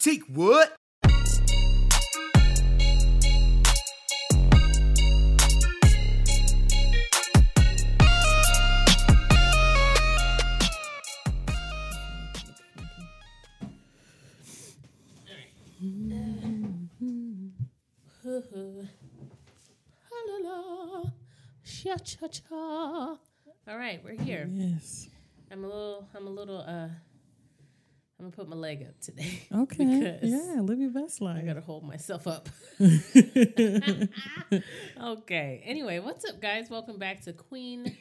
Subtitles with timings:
[0.00, 0.76] Take what?
[18.24, 21.04] La la la,
[21.62, 22.56] cha cha cha.
[22.56, 23.18] All
[23.68, 24.48] right, we're here.
[24.50, 25.08] Yes.
[25.50, 26.08] I'm a little.
[26.14, 26.60] I'm a little.
[26.66, 26.88] Uh,
[28.20, 29.40] I'm gonna put my leg up today.
[29.52, 30.18] Okay.
[30.22, 31.42] Yeah, live your best life.
[31.42, 32.50] I gotta hold myself up.
[35.02, 35.62] okay.
[35.64, 36.68] Anyway, what's up, guys?
[36.68, 37.96] Welcome back to Queen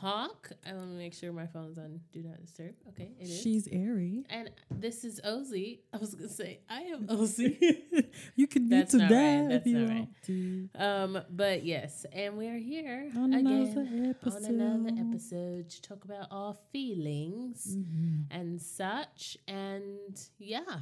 [0.00, 0.50] Talk.
[0.68, 2.74] I want to make sure my phone's on Do Not Disturb.
[2.88, 3.40] Okay, it is.
[3.42, 4.24] She's Ari.
[4.28, 5.78] and this is Ozzy.
[5.92, 8.06] I was gonna say I am Ozzy.
[8.34, 9.10] you can be to not right.
[9.10, 10.68] that That's if you want to.
[10.74, 15.08] Um, but yes, and we are here On again another on another episode.
[15.10, 18.36] episode to talk about our feelings Mm-hmm.
[18.36, 19.36] and such.
[19.48, 20.80] And yeah,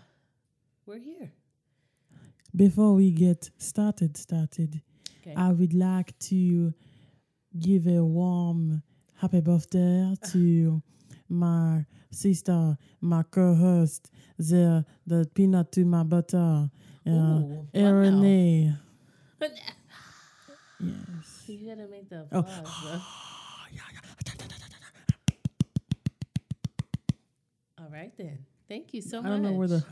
[0.87, 1.33] we're here.
[2.57, 4.81] Before we get started, started,
[5.27, 5.35] Okay.
[5.37, 6.75] I would like to
[7.59, 8.83] give a warm
[9.25, 10.83] happy birthday to
[11.31, 16.69] my sister, my co-host, the the peanut to my butter,
[17.07, 17.41] uh,
[17.73, 18.75] Erin wow.
[20.79, 21.45] Yes.
[21.47, 22.41] you gotta make the Oh.
[22.41, 22.83] applause.
[22.85, 23.01] though.
[27.79, 28.39] All right then.
[28.69, 29.31] Thank you so I much.
[29.31, 29.85] don't know where the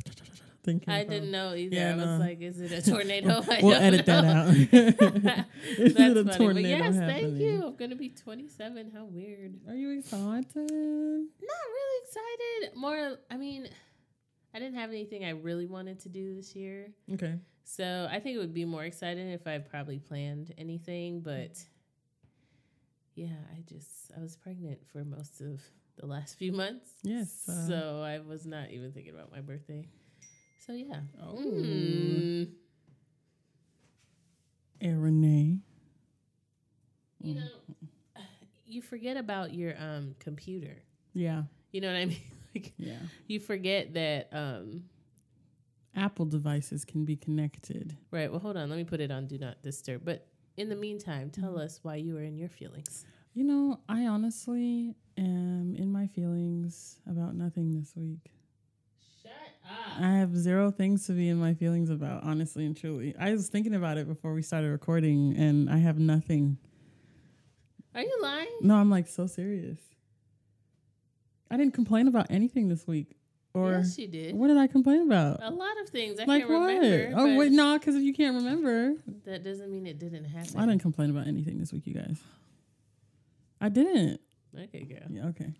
[0.65, 1.77] came I didn't know either.
[1.77, 2.19] Yeah, I was no.
[2.19, 3.43] like, is it a tornado?
[3.63, 4.49] We'll edit that out.
[5.79, 6.25] Is That's it a funny.
[6.25, 7.67] But tornado yes, thank you.
[7.67, 8.93] I'm gonna be 27.
[8.95, 9.59] How weird.
[9.69, 10.45] Are you excited?
[10.45, 12.77] Not really excited.
[12.77, 13.69] More, I mean,
[14.55, 16.93] I didn't have anything I really wanted to do this year.
[17.13, 17.39] Okay.
[17.65, 21.21] So I think it would be more exciting if I probably planned anything.
[21.21, 21.59] But
[23.15, 25.61] yeah, I just, I was pregnant for most of
[25.97, 26.91] the last few months.
[27.03, 27.49] Yes.
[27.49, 29.87] uh, so I was not even thinking about my birthday.
[30.65, 31.01] So yeah.
[31.21, 31.35] Oh.
[31.37, 32.49] Mm.
[34.81, 35.59] Renee.
[37.21, 37.49] You know,
[38.67, 40.83] you forget about your um computer.
[41.15, 41.45] Yeah.
[41.73, 42.21] You know what I mean?
[42.55, 42.99] Like Yeah.
[43.27, 44.85] you forget that um
[45.95, 47.97] Apple devices can be connected.
[48.11, 48.31] Right.
[48.31, 48.71] Well, hold on.
[48.71, 50.03] Let me put it on Do Not Disturb.
[50.05, 53.05] But in the meantime, tell us why you were in your feelings.
[53.35, 58.31] You know, I honestly am in my feelings about nothing this week.
[59.99, 63.15] I have zero things to be in my feelings about, honestly and truly.
[63.19, 66.59] I was thinking about it before we started recording, and I have nothing.
[67.95, 68.49] Are you lying?
[68.63, 69.79] No, I'm like so serious.
[71.51, 73.17] I didn't complain about anything this week.
[73.55, 74.35] Or yes, you did.
[74.35, 75.43] what did I complain about?
[75.43, 76.19] A lot of things.
[76.19, 76.67] I like can't what?
[76.69, 77.13] remember.
[77.15, 78.95] oh wait, no, because if you can't remember,
[79.27, 80.59] That doesn't mean it didn't happen.
[80.59, 82.19] I didn't complain about anything this week, you guys.
[83.61, 84.21] I didn't.
[84.59, 85.07] Okay, girl.
[85.11, 85.53] Yeah, okay.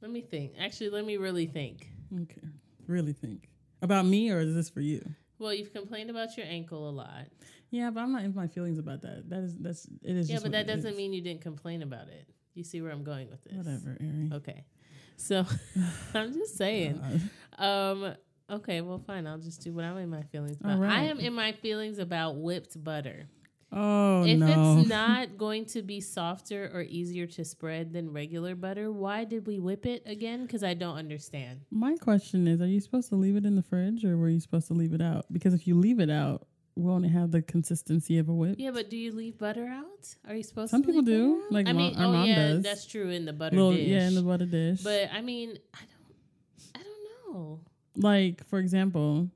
[0.00, 0.54] Let me think.
[0.58, 1.88] Actually, let me really think.
[2.22, 2.48] Okay.
[2.86, 3.48] Really think.
[3.80, 5.02] About me or is this for you?
[5.38, 7.26] Well, you've complained about your ankle a lot.
[7.70, 9.28] Yeah, but I'm not in my feelings about that.
[9.28, 10.96] That is that's it is Yeah, but that doesn't is.
[10.96, 12.28] mean you didn't complain about it.
[12.54, 13.54] You see where I'm going with this?
[13.54, 14.30] whatever, Ari.
[14.34, 14.64] Okay.
[15.16, 15.44] So
[16.14, 17.00] I'm just saying.
[17.58, 18.14] Um.
[18.50, 18.82] Okay.
[18.82, 19.26] Well, fine.
[19.26, 20.76] I'll just do what I'm in my feelings about.
[20.76, 23.26] All I am in my feelings about whipped butter.
[23.74, 24.78] Oh if no.
[24.80, 29.46] it's not going to be softer or easier to spread than regular butter, why did
[29.46, 30.42] we whip it again?
[30.46, 31.60] Because I don't understand.
[31.70, 34.40] my question is, are you supposed to leave it in the fridge or were you
[34.40, 35.24] supposed to leave it out?
[35.32, 36.46] Because if you leave it out,
[36.76, 38.56] won't it have the consistency of a whip?
[38.58, 40.14] Yeah, but do you leave butter out?
[40.28, 40.86] Are you supposed to Some to?
[40.88, 42.62] people leave do, like I mean, our oh mom yeah, does.
[42.62, 43.88] that's true in the butter Little, dish.
[43.88, 44.80] yeah, in the butter dish.
[44.82, 46.80] But I mean, I don't.
[46.80, 47.60] I don't know.
[47.96, 49.28] like for example,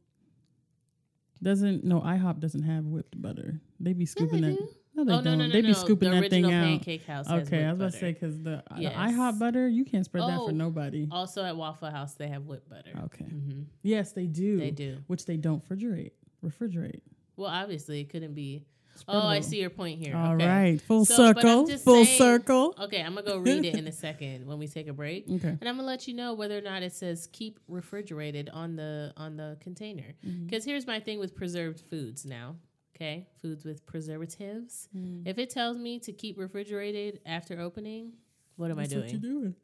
[1.43, 3.61] doesn't no IHOP doesn't have whipped butter.
[3.81, 4.59] They be Yeah, scooping they that.
[4.59, 4.69] do.
[4.95, 5.25] No, they oh don't.
[5.25, 5.73] no, no, no, they be no.
[5.75, 6.65] scooping the that thing out.
[6.65, 7.27] Pancake House.
[7.29, 8.93] has Okay, I was about to say because the, Yes.
[8.95, 10.47] the IHOP butter you can't spread that Oh.
[10.47, 11.07] for nobody.
[11.11, 12.93] Also at Waffle House, they have whipped butter.
[13.05, 13.25] Okay.
[13.27, 14.59] hmm Yes, they do.
[14.59, 14.99] They do.
[15.07, 16.13] Which they don't refrigerate.
[16.45, 17.01] Refrigerate.
[17.37, 18.65] Well, obviously, it couldn't be.
[19.09, 20.17] Oh, I see your point here.
[20.17, 20.47] All okay.
[20.47, 21.67] right, full So, circle.
[21.67, 22.75] Full saying- circle.
[22.81, 25.49] Okay, I'm gonna go read it in a second when we take a break, Okay.
[25.49, 29.13] and I'm gonna let you know whether or not it says keep refrigerated on the
[29.19, 30.15] on the container.
[30.27, 30.47] Mm-hmm.
[30.47, 32.57] Because here's my thing with preserved foods now.
[32.97, 34.89] Okay, foods with preservatives.
[34.97, 35.27] Mm.
[35.27, 38.13] If it tells me to keep refrigerated after opening,
[38.57, 39.41] what am That's I what you doing?
[39.41, 39.55] doing.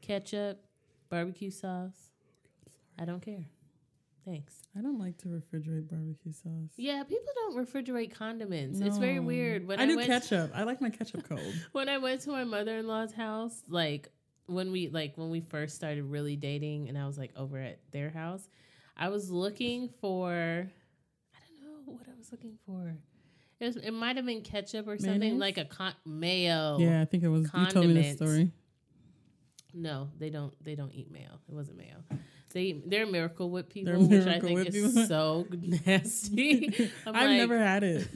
[0.00, 0.58] Ketchup,
[1.08, 2.10] barbecue sauce.
[2.98, 3.46] I don't care.
[4.24, 4.54] Thanks.
[4.76, 6.72] I don't like to refrigerate barbecue sauce.
[6.76, 8.80] Yeah, people don't refrigerate condiments.
[8.80, 9.66] It's very weird.
[9.66, 10.50] When I, I, do ketchup.
[10.52, 11.54] I like my ketchup cold.
[11.72, 14.10] when I went to my mother in law's house, like
[14.46, 17.78] when we like when we first started really dating, and I was like over at
[17.92, 18.48] their house,
[18.96, 20.77] I was looking for I don't know
[21.94, 22.94] what I was looking for.
[23.60, 25.40] It, was, it might have been ketchup or something Mayonnaise?
[25.40, 26.78] like a con- mayo.
[26.78, 27.50] yeah, I think it was.
[27.52, 28.52] You told me this story.
[29.74, 30.52] No, they don't.
[30.64, 31.40] They don't eat mayo.
[31.48, 31.96] It wasn't mayo.
[32.52, 35.06] They eat, they're Miracle Whip people, They're which I Miracle think is people.
[35.06, 36.90] so nasty.
[37.06, 38.08] I've like- never had it.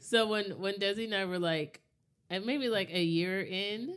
[0.00, 1.80] so when when Desi and I were like,
[2.28, 3.96] and maybe like a year in,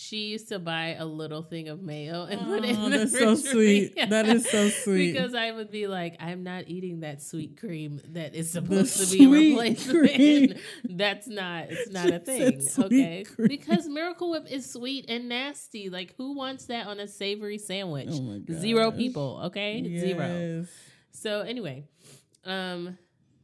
[0.00, 2.98] she used to buy a little thing of mayo and put it Oh, in the
[2.98, 3.94] that's so sweet.
[4.08, 5.12] That is so sweet.
[5.12, 8.94] because I would be like, I'm not eating that sweet cream that is The supposed
[8.96, 9.98] to be sweet replacement.
[10.14, 10.54] cream.
[10.96, 11.64] That's not.
[11.70, 12.62] It's not a thing.
[12.78, 13.48] Okay, cream.
[13.48, 15.90] because Miracle Whip is sweet and nasty.
[15.90, 18.08] Like who wants that on a savory sandwich?
[18.12, 18.40] Oh.
[18.52, 19.40] Zero people.
[19.46, 20.64] Okay, zero.
[21.10, 21.88] So anyway,
[22.44, 22.96] um,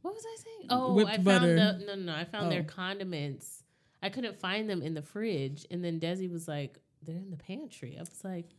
[0.02, 0.66] what was I saying?
[0.70, 1.56] Oh, Whipped I found butter.
[1.56, 2.14] the no, no, no.
[2.14, 2.72] I found their Oh.
[2.72, 3.63] condiments.
[4.04, 7.36] I couldn't find them in the fridge, and then Desi was like, "They're in the
[7.36, 8.50] pantry." I was like,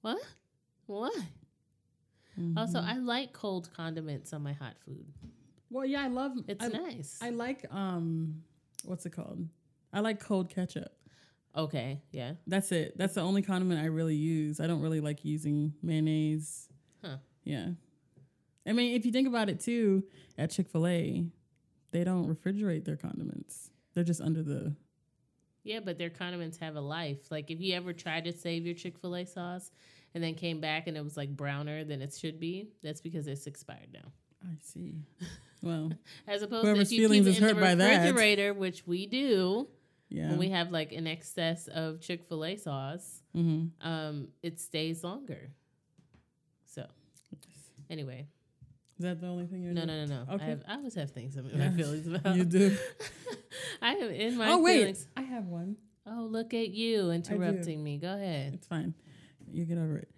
[0.00, 0.18] "What?
[0.86, 1.14] What?"
[2.56, 2.84] Also, Mhm.
[2.84, 5.06] I like cold condiments on my hot food.
[5.70, 6.32] well, yeah, I love.
[6.48, 7.18] It's I, nice.
[7.22, 8.42] I like um,
[8.84, 9.48] what's it called?
[9.92, 10.92] I like cold ketchup.
[11.56, 12.34] okay, yeah.
[12.46, 12.96] That's it.
[12.98, 14.60] That's the only condiment I really use.
[14.60, 16.68] I don't really like using mayonnaise.
[17.02, 17.16] Huh.
[17.44, 17.70] Yeah.
[18.66, 20.04] I mean, if you think about it too,
[20.36, 21.26] at Chick fil A,
[21.92, 23.70] they don't refrigerate their condiments.
[23.96, 24.76] They're just under the.
[25.64, 27.30] Yeah, but their condiments have a life.
[27.30, 29.72] Like if you ever tried to save your Chick Fil A sauce
[30.14, 33.26] and then came back and it was like browner than it should be, that's because
[33.26, 34.12] it's expired now.
[34.44, 34.96] I see.
[35.62, 35.92] Well,
[36.28, 39.66] As opposed to if you keep it in the refrigerator, which we do
[40.10, 40.28] yeah.
[40.28, 45.02] when we have like an excess of Chick Fil A sauce, hmm um, it stays
[45.02, 45.50] longer.
[46.66, 46.86] So,
[47.88, 48.26] anyway,
[48.98, 50.34] Is that the only thing you're no, no, no, no.
[50.34, 50.44] Okay.
[50.44, 52.34] I have I always have things in my feelings about.
[52.36, 52.76] You do.
[53.82, 55.06] I am in my oh wait, feelings.
[55.16, 55.76] I have one.
[56.06, 57.98] Oh, look at you interrupting me.
[57.98, 58.54] Go ahead.
[58.54, 58.94] It's fine.
[59.52, 60.08] You get over it.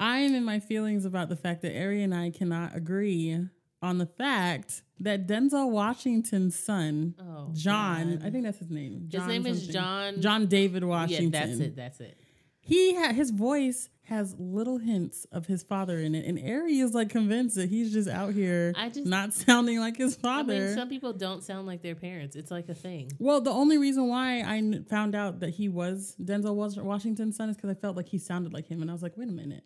[0.00, 3.38] I am in my feelings about the fact that Ari and I cannot agree
[3.82, 8.26] on the fact that Denzel Washington's son, Oh, John, God.
[8.26, 9.02] I think that's his name.
[9.02, 9.66] his John name is.
[9.68, 10.20] John.
[10.20, 11.32] John David Washington.
[11.32, 11.76] Yeah, that's it.
[11.76, 12.18] That's it.
[12.60, 16.94] He ha- his voice has little hints of his father in it, and Ari is
[16.94, 20.66] like convinced that he's just out here I just- not sounding like his I father.
[20.66, 22.36] mean, some people don't sound like their parents.
[22.36, 23.10] It's like a thing.
[23.18, 26.54] Well, the only reason why I found out that he was Denzel
[26.84, 29.16] Washington's son is because I felt like he sounded like him, and I was like,
[29.16, 29.64] wait a minute,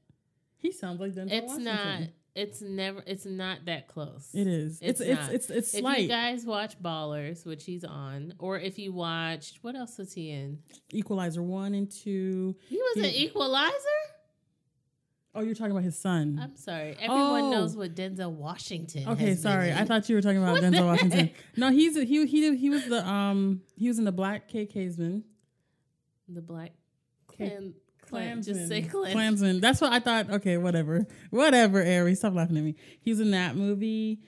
[0.56, 1.64] he sounds like Denzel It's Washington.
[1.74, 2.00] not.
[2.36, 3.02] It's never.
[3.06, 4.28] It's not that close.
[4.32, 4.78] It is.
[4.80, 6.02] It's It's it's it's it's, If slight.
[6.02, 10.30] you guys watch Ballers, which he's on, or if you watched, what else was he
[10.30, 10.60] in?
[10.92, 12.54] Equalizer one and two.
[12.68, 13.74] He was an Equalizer.
[15.34, 16.40] Oh, you're talking about his son.
[16.42, 16.96] I'm sorry.
[17.00, 17.50] Everyone Oh.
[17.52, 19.08] knows what Denzel Washington.
[19.10, 19.68] okay, sorry.
[19.68, 21.30] been I thought you were talking about Denzel Washington.
[21.56, 24.66] No, he's a, he he he was the um he was in the Black K
[24.66, 25.22] KKsman.
[26.28, 26.72] the Black
[27.36, 27.74] K- Clan.
[28.08, 28.42] Clan.
[28.42, 29.12] Just say Klansman.
[29.12, 29.60] Klansman.
[29.60, 30.30] That's what I thought.
[30.30, 31.80] Okay, whatever, whatever.
[31.80, 32.74] Ari, stop laughing at me.
[33.00, 34.20] He was in that movie.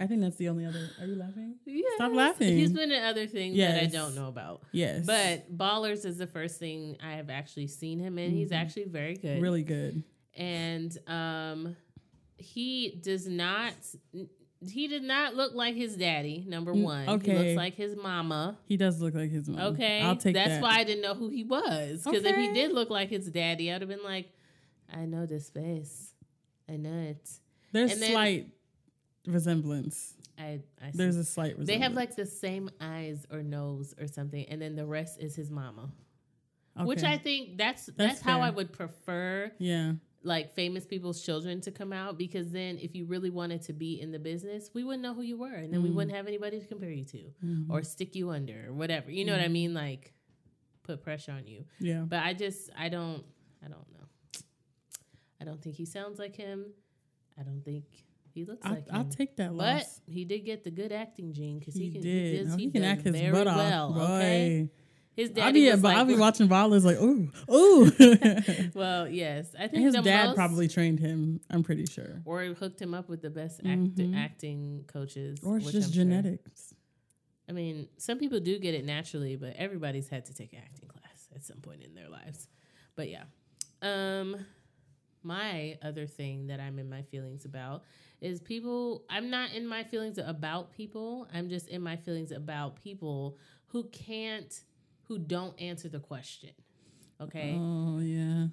[0.00, 0.88] I think that's the only other.
[1.00, 1.56] Are you laughing?
[1.66, 1.92] Yes.
[1.96, 2.56] Stop laughing.
[2.56, 4.62] He's been in other things that I don't know about.
[4.72, 8.30] Yes, But Ballers is the first thing I have actually seen him in.
[8.32, 8.56] He's Mhm.
[8.56, 9.40] actually very good.
[9.42, 10.02] really good.
[10.36, 11.76] And um
[12.36, 13.72] he does not
[14.68, 18.58] he did not look like his daddy number Mm, one he looks like his mama
[18.66, 19.74] He does look like his mom.
[19.74, 20.62] okay I'll take that's that.
[20.62, 23.72] why i didn't know who he was because if he did look like his daddy
[23.72, 24.30] i'd have been like
[24.94, 26.12] i know this face
[26.68, 27.28] i know it
[27.72, 28.46] There's and then- slight
[29.26, 30.14] resemblance.
[30.38, 30.98] i, I see.
[30.98, 31.68] There's a slight resemblance.
[31.68, 35.34] they have like the same eyes or nose or something and then the rest is
[35.36, 35.90] his mama
[36.76, 39.92] which i think that's that's, how i would prefer yeah.
[40.22, 43.98] Like famous people's children to come out because then if you really wanted to be
[44.00, 45.94] in the business, we wouldn't know who you were and then we Mm.
[45.94, 47.70] wouldn't have anybody to compare you to Mhm.
[47.70, 49.10] or stick you under or whatever.
[49.10, 49.72] You know what I mean?
[49.72, 50.12] Like
[50.82, 51.64] put pressure on you.
[51.78, 52.02] yeah.
[52.06, 53.24] But I just I don't
[53.64, 54.06] I don't know.
[55.40, 56.66] I don't think he sounds like him.
[57.38, 57.84] I don't think
[58.34, 59.10] he looks I'll, like I'll him.
[59.10, 62.32] take that but he did get the good acting gene because He, he, can did.
[62.36, 63.94] he, does, Oh, he, he can act his butt well.
[63.94, 64.10] off.
[64.20, 64.68] Okay,
[65.20, 68.70] His I'll be, like, I'll be watching Ballers like, ooh, ooh.
[68.74, 71.40] well, yes, I think And his dad most- probably trained him.
[71.50, 72.22] I'm pretty sure.
[72.24, 74.16] or hooked him up with the best Mhm.
[74.16, 76.74] acting coaches, Or it's just I'm sure- genetics.
[77.48, 80.88] I mean, some people do get it naturally, but everybody's had to take an acting
[80.88, 82.46] class at some point in their lives.
[82.94, 83.24] But yeah,
[83.82, 84.36] um,
[85.22, 87.82] my other thing that I'm in my feelings about
[88.20, 89.04] is people.
[89.10, 91.26] I'm not in my feelings about people.
[91.34, 93.36] I'm just in my feelings about people
[93.66, 94.62] who can't,
[95.10, 96.50] who don't answer the question.
[97.20, 98.46] Okay, Oh yeah,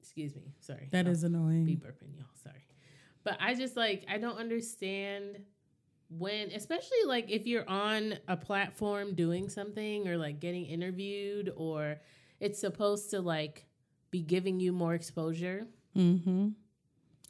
[0.00, 0.54] excuse me.
[0.60, 1.64] Sorry, that I'll is annoying.
[1.64, 2.26] be burping, y'all.
[2.40, 2.64] Sorry.
[3.24, 5.40] But I just like I don't understand
[6.08, 11.96] when especially like if you're on a platform doing something or like getting interviewed or
[12.38, 13.66] it's supposed to like
[14.12, 15.66] be giving you more exposure.
[15.96, 16.48] Mm-hmm.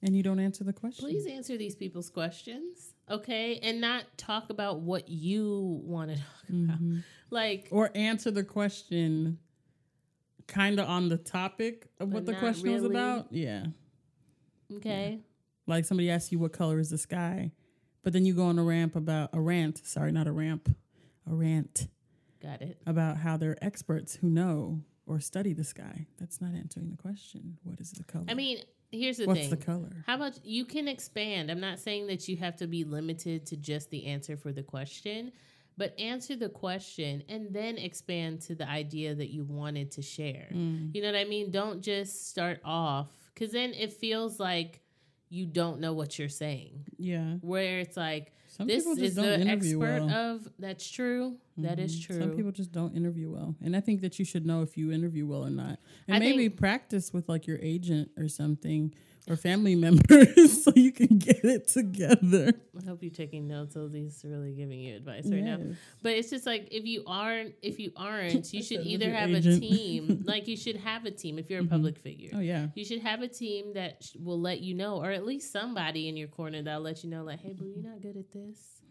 [0.04, 1.04] And you don't answer the question.
[1.06, 3.61] Please answer these people's questions, okay?
[3.62, 6.78] And not talk about what you want to talk about.
[7.32, 9.38] Like Or answer the question
[10.46, 13.28] kind of on the topic of what the question was about.
[13.30, 13.66] Yeah.
[14.76, 15.20] Okay.
[15.66, 17.52] Like somebody asks you what color is the sky,
[18.02, 19.80] but then you go on a ramp about a rant.
[19.86, 20.68] Sorry, not a ramp,
[21.30, 21.88] a rant
[22.42, 22.82] Got it.
[22.86, 26.06] about how they're experts who know or study the sky.
[26.18, 27.58] That's not answering the question.
[27.62, 28.24] What is the color?
[28.28, 28.58] I mean,
[28.90, 29.50] here's the what's thing.
[29.50, 30.04] What's the color?
[30.06, 31.50] How about you can expand?
[31.50, 34.62] I'm not saying that you have to be limited to just the answer for the
[34.62, 35.32] question,
[35.76, 40.49] but answer the question and then expand to the idea that you wanted to share.
[40.52, 40.95] Mm.
[40.95, 41.50] You know what I mean?
[41.50, 44.81] Don't just start off because then it feels like
[45.29, 46.85] you don't know what you're saying.
[46.99, 47.37] Yeah.
[47.41, 50.11] Where it's like, Some this is the expert well.
[50.11, 51.37] of that's true.
[51.59, 52.02] That is Mhm.
[52.06, 52.18] true.
[52.18, 54.90] Some people just don't interview well, and I think that you should know if you
[54.90, 55.78] interview well or not,
[56.09, 58.94] and I maybe think- practice with like your agent or something
[59.28, 62.52] or family members so you can get it together.
[62.76, 63.76] I hope you're taking notes.
[63.76, 65.59] Ozzy's really giving you advice right now.
[66.02, 69.56] But it's just like if you aren't, if you aren't, you should either have agent.
[69.56, 70.23] a team.
[70.26, 71.71] like you should have a team if you're a Mhm.
[71.71, 72.30] public figure.
[72.32, 72.68] Oh yeah.
[72.75, 76.09] You should have a team that sh- will let you know, or at least somebody
[76.09, 78.81] in your corner that'll let you know, like, hey, boo, you're not good at this.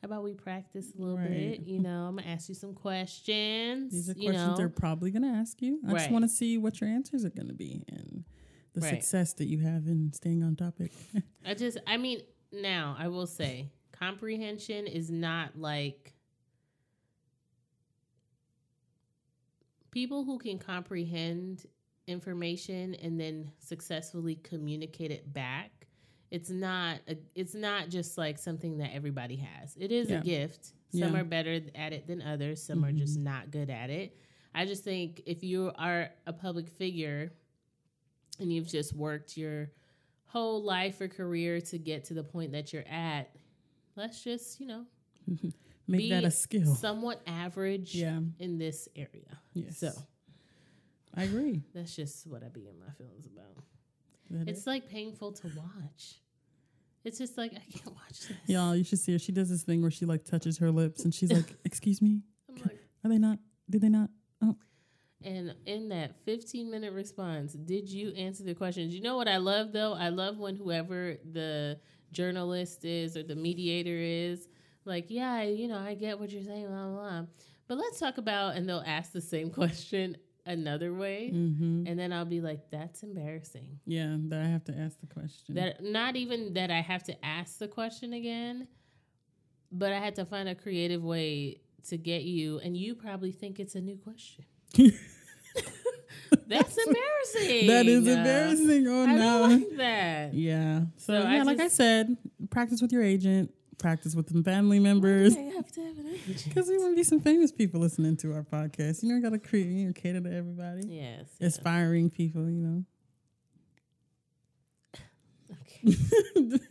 [0.00, 1.58] How about we practice a little Right.
[1.58, 1.60] bit?
[1.60, 3.92] You know, I'm gonna ask you some questions.
[3.92, 5.78] These are questions know, they're probably to ask you.
[5.86, 8.24] I just want to see what your answers are to be and
[8.72, 8.90] the Right.
[8.90, 10.92] success that you have in staying on topic.
[11.44, 16.14] I just, I mean, now I will say, comprehension is not like
[19.90, 21.66] people who can comprehend
[22.06, 25.79] information and then successfully communicate it back.
[26.30, 29.76] It's not a, it's not just like something that everybody has.
[29.76, 30.20] It is Yeah.
[30.20, 30.72] a gift.
[30.92, 31.20] Some Yeah.
[31.20, 32.62] are better at it than others.
[32.62, 33.24] Some are just mm-hmm.
[33.24, 34.16] not good at it.
[34.54, 37.32] I just think if you are a public figure
[38.38, 39.70] and you've just worked your
[40.26, 43.34] whole life or career to get to the point that you're at,
[43.96, 44.86] let's just, you know,
[45.88, 46.74] Make that a skill.
[46.76, 48.20] somewhat average Yeah.
[48.38, 49.40] in this area.
[49.54, 49.78] Yes.
[49.78, 49.90] So
[51.14, 51.62] I agree.
[51.74, 53.64] that's just what I be in my feelings about.
[54.30, 56.20] That It's is- like painful to watch.
[57.02, 58.36] It's just like I can't watch this.
[58.46, 59.18] Y'all, you should see her.
[59.18, 62.20] She does this thing where she like touches her lips and she's like, "Excuse me,
[62.48, 63.38] I'm like, are they not?
[63.70, 64.10] Did they not?"
[64.42, 64.54] Oh,
[65.24, 68.94] and in that 15 minute response, did you answer the questions?
[68.94, 69.94] You know what I love though?
[69.94, 71.78] I love when whoever the
[72.12, 74.46] journalist is or the mediator is
[74.84, 77.22] like, yeah, you know, I get what you're saying, blah, blah, blah.
[77.68, 80.16] But let's talk about, and they'll ask the same question
[80.50, 81.30] another way.
[81.34, 81.86] mm-hmm.
[81.86, 83.78] And then I'll be like, that's embarrassing.
[83.86, 84.16] yeah.
[84.28, 85.54] That I have to ask the question.
[85.54, 88.68] That not even that I have to ask the question again,
[89.72, 93.58] but I had to find a creative way to get you, and you probably think
[93.58, 94.44] it's a new question.
[96.46, 97.66] That's embarrassing.
[97.68, 98.86] that is embarrassing.
[98.88, 99.18] Oh I no.
[99.48, 100.34] don't like that.
[100.34, 100.80] yeah.
[100.96, 102.16] So, So I yeah, like I said,
[102.50, 103.52] practice with your agent.
[103.80, 105.34] Practice with some family members.
[105.36, 106.18] I have to have an.
[106.26, 109.02] Because there want to be some famous people listening to our podcast.
[109.02, 110.82] You know, you got to create, you know, cater to everybody.
[110.86, 111.28] Yes.
[111.38, 111.46] yeah.
[111.46, 112.84] Aspiring people, you know.
[115.50, 115.80] Okay.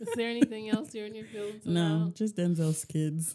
[0.00, 2.14] Is there anything else you're in your feelings no, about?
[2.14, 3.34] just Denzel's kids.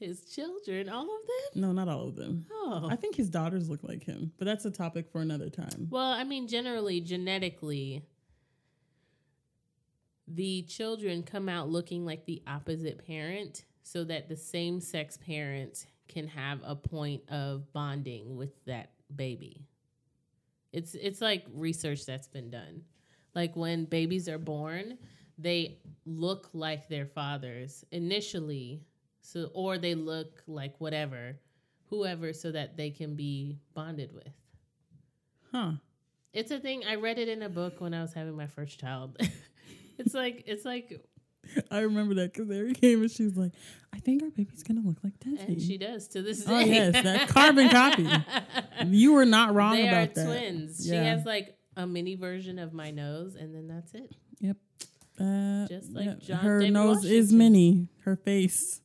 [0.00, 1.62] His children, all of them?
[1.62, 2.46] No, not all of them.
[2.50, 2.88] Oh.
[2.90, 5.88] I think his daughters look like him, but that's a topic for another time.
[5.90, 8.04] Well, I mean, generally, genetically,
[10.26, 15.86] the children come out looking like the opposite parent so that the same sex parent
[16.08, 19.66] can have a point of bonding with that baby.
[20.72, 22.82] It's it's like research that's been done.
[23.34, 24.98] Like when babies are born,
[25.38, 28.82] they look like their fathers initially,
[29.20, 31.36] so or they look like whatever,
[31.90, 34.32] whoever so that they can be bonded with.
[35.52, 35.72] Huh.
[36.32, 36.84] It's a thing.
[36.84, 39.16] I read it in a book when I was having my first child.
[39.98, 41.00] it's like it's like,
[41.70, 43.52] I remember that because Mary came and she was like,
[43.92, 45.46] I think our baby's to look like Desi.
[45.48, 46.52] and she does to this day.
[46.52, 48.08] Oh, yes, that carbon copy.
[48.86, 50.26] You were not wrong they are about that.
[50.26, 50.84] twins.
[50.84, 54.12] She has like a mini version of my nose, and then that's it.
[54.40, 54.56] Yep.
[55.20, 57.88] Uh, Just like John her David nose is mini.
[58.04, 58.80] her face.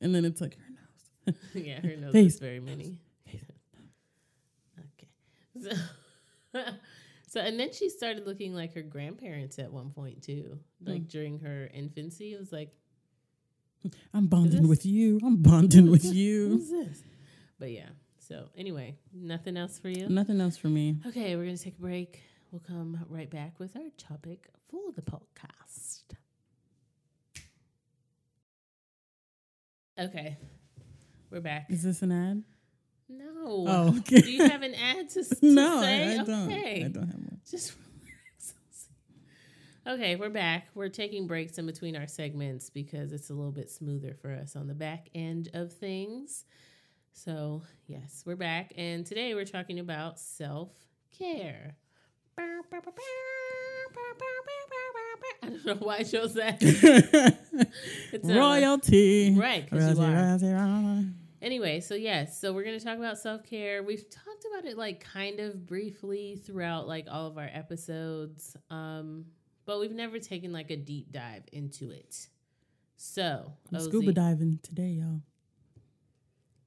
[0.00, 1.36] And then it's like her nose.
[1.54, 2.34] yeah, her nose Face.
[2.34, 2.98] is very mini.
[4.78, 5.08] okay.
[6.52, 6.60] So,
[7.34, 10.60] so, and then she started looking like her grandparents at one point too.
[10.80, 11.08] Like Hmm.
[11.08, 12.70] during her infancy, it was like,
[14.14, 15.18] I'm bonding with you.
[15.24, 16.62] I'm bonding with you.
[17.58, 17.88] But yeah.
[18.20, 20.08] So anyway, nothing else for you.
[20.08, 20.96] Nothing else for me.
[21.08, 22.22] Okay, we're gonna take a break.
[22.52, 26.02] We'll come right back with our topic for the podcast.
[29.98, 30.36] Okay,
[31.30, 31.66] we're back.
[31.68, 32.42] Is this an ad?
[33.08, 33.64] No.
[33.68, 34.20] Oh, okay.
[34.20, 36.16] Do you have an ad to, to no, say?
[36.16, 36.52] I, I don't.
[36.52, 36.84] Okay.
[36.84, 37.40] I don't have one.
[37.48, 37.74] Just.
[39.86, 40.68] Okay, we're back.
[40.74, 44.56] We're taking breaks in between our segments because it's a little bit smoother for us
[44.56, 46.44] on the back end of things.
[47.12, 48.72] So, yes, we're back.
[48.78, 50.70] And today we're talking about self
[51.16, 51.76] care.
[52.38, 52.62] I
[55.42, 56.62] don't know why I chose that.
[58.24, 59.34] Royalty.
[59.38, 61.08] Right, Royalty, royalty, royalty.
[61.44, 63.82] Anyway, so yes, so we're going to talk about self care.
[63.82, 69.26] We've talked about it like kind of briefly throughout like all of our episodes, um,
[69.66, 72.28] but we've never taken like a deep dive into it.
[72.96, 75.20] So, I'm Ozzy- scuba diving today, y'all.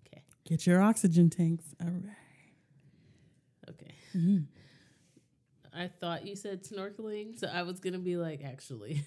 [0.05, 0.21] Okay.
[0.45, 1.65] Get your oxygen tanks.
[1.81, 2.03] All right.
[3.71, 3.95] Okay.
[4.15, 4.45] Mhm.
[5.73, 9.03] I thought you said snorkeling, so I was gonna be like, actually,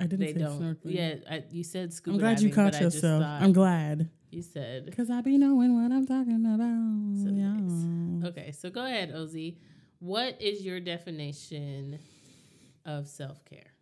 [0.00, 0.60] I didn't they say don't.
[0.62, 0.94] snorkeling.
[0.94, 2.14] Yeah, I, you said scuba.
[2.14, 3.22] I'm glad you caught but I just yourself.
[3.22, 4.08] thought I'm glad.
[4.30, 4.86] You said.
[4.86, 7.24] Because I be knowing what I'm talking about.
[7.24, 8.28] So yeah.
[8.28, 9.56] Okay, so go ahead, Ozzy.
[10.00, 11.98] What is your definition
[12.84, 13.72] of self care?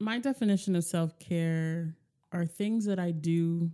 [0.00, 1.94] My definition of self care
[2.32, 3.70] are things that I do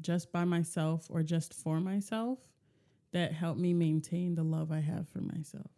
[0.00, 2.38] just by myself or just for myself
[3.12, 5.70] that help me maintain the love I have for myself.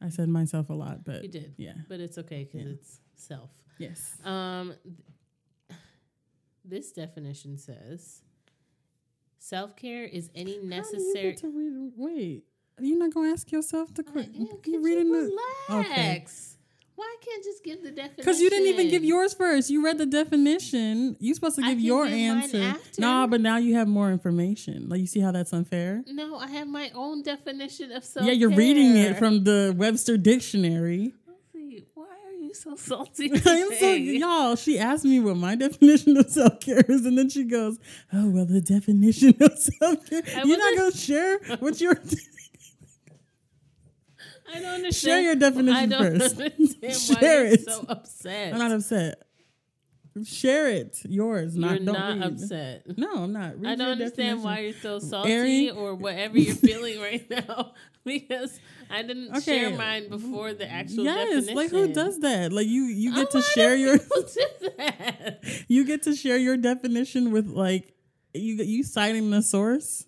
[0.00, 1.72] I said myself a lot, but You did, yeah.
[1.88, 2.72] but it's okay because Yeah.
[2.74, 3.50] it's self.
[3.78, 4.16] Yes.
[4.24, 4.74] Um,
[6.68, 8.22] this definition says
[9.38, 11.34] self care is any How do you necessary.
[11.36, 12.44] to read, wait,
[12.80, 14.34] you're not going to ask yourself the Uh, question.
[14.46, 15.32] yeah, could you reading the
[15.68, 16.54] relax?
[16.96, 18.14] Why can't just give the definition?
[18.16, 19.70] Because you didn't even give yours first.
[19.70, 21.16] You read the definition.
[21.20, 22.74] You supposed to give your answer.
[22.98, 24.88] Nah, but now you have more information.
[24.88, 26.02] Like you see how that's unfair?
[26.08, 28.26] No, I have my own definition of self.
[28.26, 31.14] Yeah, you're reading it from the Webster Dictionary.
[32.48, 33.30] Why you so salty?
[33.46, 34.56] I'm so y'all.
[34.56, 37.78] She asked me what my definition of self care is, and then she goes,
[38.12, 40.22] "Oh well, the definition of self care.
[40.44, 41.92] You're not gonna share what your
[44.50, 44.94] I don't understand.
[44.94, 46.40] Share your definition I don't first.
[46.40, 47.64] understand why Share you're it.
[47.68, 48.52] so upset.
[48.54, 49.22] I'm not upset.
[50.24, 51.00] Share it.
[51.08, 51.56] Yours.
[51.56, 51.84] you're Not.
[51.84, 52.32] don't read.
[52.32, 52.98] upset.
[52.98, 53.58] No, I'm not.
[53.60, 54.42] Read I don't understand definition.
[54.44, 57.72] why you're so salty or whatever you're feeling right now
[58.04, 58.58] because
[58.90, 59.40] I didn't Okay.
[59.68, 61.54] share mine before the actual yes, definition.
[61.56, 62.52] like who does that?
[62.52, 65.44] Like you, you A get to lot of share your, people do that.
[65.68, 67.94] you get to share your definition with like
[68.34, 70.04] you, you citing the source.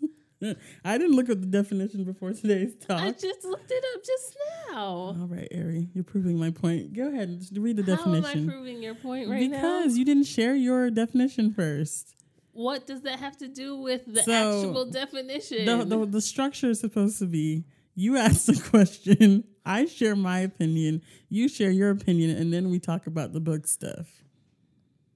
[0.84, 3.00] I didn't look at the definition before today's talk.
[3.00, 4.36] I just looked it up just
[4.70, 4.76] now.
[4.78, 6.92] All right, Ari, you're proving my point.
[6.94, 8.22] Go ahead, just read the definition.
[8.24, 9.56] How am I proving your point right now?
[9.56, 12.14] because you didn't share your definition first.
[12.52, 15.66] What does that have to do with the So, actual definition?
[15.66, 20.40] The, the the structure is supposed to be you ask the question, I share my
[20.40, 24.08] opinion, you share your opinion, and then we talk about the book stuff.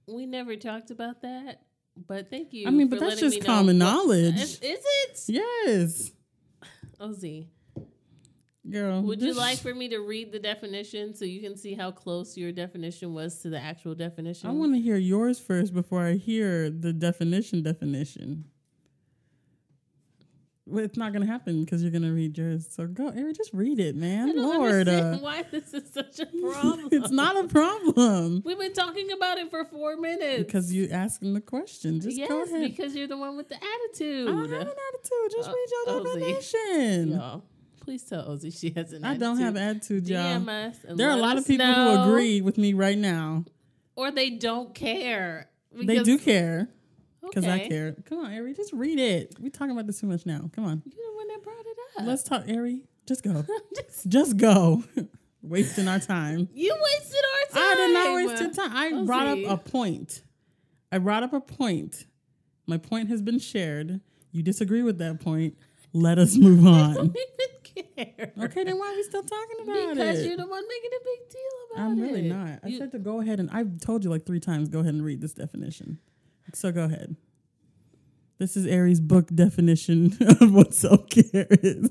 [0.07, 1.63] we never talked about that,
[1.97, 2.67] but thank you.
[2.67, 4.37] I mean, but that's just me know common knowledge.
[4.37, 5.21] Is, is it?
[5.29, 6.13] Yes,
[7.01, 7.49] Ozzy,
[8.69, 9.03] girl.
[9.03, 12.37] would you like for me to read the definition so you can see how close
[12.37, 14.49] your definition was to the actual definition?
[14.49, 17.63] I want to hear yours first before I hear the definition.
[17.63, 18.47] Definition.
[20.67, 22.67] Well, it's not gonna happen because you're gonna read yours.
[22.71, 24.29] So go, Ari, just read it, I man.
[24.35, 26.89] don't Lord, uh, why this is such a problem.
[26.91, 30.45] it's not a problem We've been talking about it for four minutes.
[30.45, 32.01] because you asking the question.
[32.01, 32.63] Just yes, go ahead.
[32.71, 34.27] because you're the one with the attitude.
[34.29, 35.31] I don't have an attitude.
[35.37, 36.15] Just Uh, read your Ozzy.
[36.21, 37.09] definition.
[37.11, 37.45] Y'all,
[37.81, 39.21] please tell Ozzy she has an I attitude.
[39.21, 40.41] don't have attitude, y'all.
[40.41, 42.05] DM us and There are a lot of people know.
[42.05, 43.45] who agree with me right now.
[43.97, 45.51] or they don't care.
[45.77, 46.71] They do care
[47.29, 47.95] because I care.
[48.07, 49.35] Come on, Ari, just read it.
[49.41, 50.51] We're talking about this too much now.
[50.55, 50.83] Come on.
[50.85, 52.07] You're the one that brought it up.
[52.07, 52.83] Let's talk, Ari.
[53.07, 53.45] Just go.
[53.77, 54.83] Just- Just go.
[55.43, 56.49] Wasting our time.
[56.55, 57.71] you wasted our time.
[57.71, 58.75] I did not waste your time.
[58.77, 59.45] I We'll brought see.
[59.47, 60.23] up a point.
[60.91, 62.07] I brought up a point.
[62.67, 64.01] My point has been shared.
[64.33, 65.59] You disagree with that point.
[65.93, 66.95] Let us move on.
[66.95, 68.33] don't even care.
[68.43, 69.95] Okay, then why are we still talking about Because it?
[69.97, 71.41] Because you're the one making a big deal
[71.75, 71.85] about it.
[71.85, 72.61] I'm really not.
[72.65, 74.95] I You- said to go ahead and I've told you like three times go ahead
[74.95, 75.99] and read this definition.
[76.53, 77.17] So go ahead.
[78.39, 81.91] This is Ari's book definition of what self care is.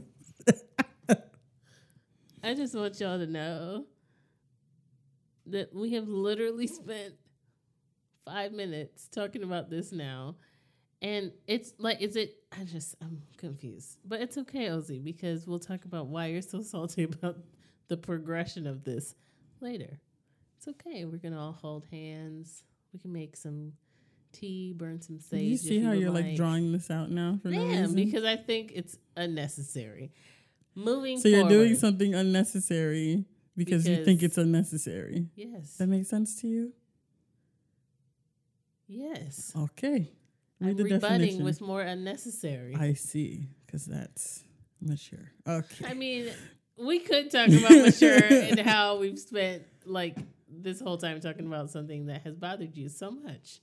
[2.43, 3.85] I just want y'all to know
[5.45, 7.13] that we have literally spent
[8.25, 10.35] five minutes talking about this now.
[11.01, 12.35] And it's like, is it?
[12.57, 13.97] I just, I'm confused.
[14.05, 17.37] But it's okay, Ozzy, because we'll talk about why you're so salty about
[17.87, 19.15] the progression of this
[19.59, 19.99] later.
[20.57, 21.05] It's okay.
[21.05, 22.63] We're going to all hold hands.
[22.93, 23.73] We can make some
[24.33, 25.41] tea, burn some sage.
[25.43, 27.95] you see how you're like drawing this out now for I no reason?
[27.95, 30.11] because I think it's unnecessary.
[30.75, 35.27] Moving so you're doing something unnecessary because, you think it's unnecessary.
[35.35, 35.77] Yes.
[35.77, 36.73] That makes sense to you?
[38.87, 39.53] Yes.
[39.55, 40.11] Okay.
[40.59, 41.43] Read I'm the rebutting definition.
[41.43, 42.75] with more unnecessary.
[42.75, 44.43] I see, because that's
[44.81, 45.31] mature.
[45.47, 45.85] Okay.
[45.85, 46.29] I mean,
[46.77, 50.17] we could talk about mature and how we've spent like
[50.49, 53.59] this whole time talking about something that has bothered you so much.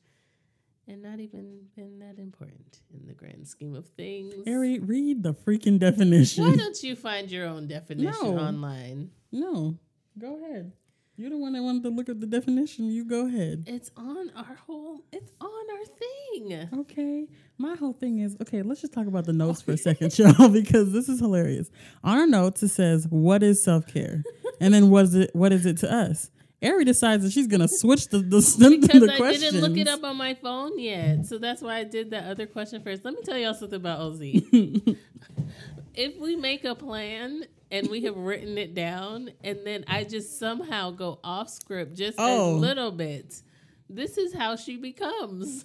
[0.89, 4.35] And not even been that important in the grand scheme of things.
[4.47, 6.45] Ari, read the freaking definition.
[6.45, 8.39] Why don't you find your own definition No.
[8.39, 9.11] online?
[9.33, 9.79] No,
[10.19, 10.73] go ahead.
[11.17, 12.87] You're the one that wanted to look at the definition.
[12.91, 13.65] You go ahead.
[13.67, 15.05] It's on our whole.
[15.13, 16.69] It's on our thing.
[16.81, 17.27] Okay.
[17.59, 20.49] My whole thing is okay, let's just talk about the notes for a second, y'all,
[20.49, 21.71] because this is hilarious.
[22.03, 24.23] On our notes, it says, What is self care?
[24.63, 26.31] And then what is it what is it to us?
[26.63, 29.53] Ari decides that she's gonna switch the the, the, Because the I questions.
[29.53, 32.47] didn't look it up on my phone yet, so that's why I did that other
[32.47, 33.05] question first.
[33.05, 34.21] Let me tell y'all something about OZ.
[35.95, 40.39] if we make a plan and we have written it down, and then I just
[40.39, 42.51] somehow go off script just Oh.
[42.51, 43.41] a little bit,
[43.89, 45.65] this is how she becomes.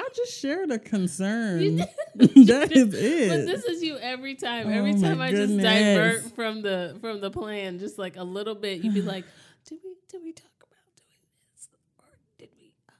[0.00, 1.78] I just shared a concern.
[2.14, 3.28] That is it.
[3.28, 4.66] But this is you every time.
[4.66, 8.54] Oh Every time I just divert from the from the plan, just like a little
[8.54, 9.24] bit, you'd be like,
[9.66, 11.20] "Did we did we talk about doing
[11.54, 12.04] this, or
[12.38, 12.72] did we?
[12.88, 12.92] Uh,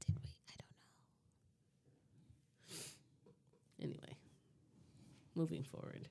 [0.00, 0.30] did we?
[0.50, 0.68] I don't
[2.68, 4.16] know." Anyway,
[5.34, 6.08] moving forward,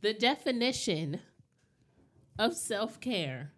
[0.00, 1.20] the definition
[2.38, 3.52] of self care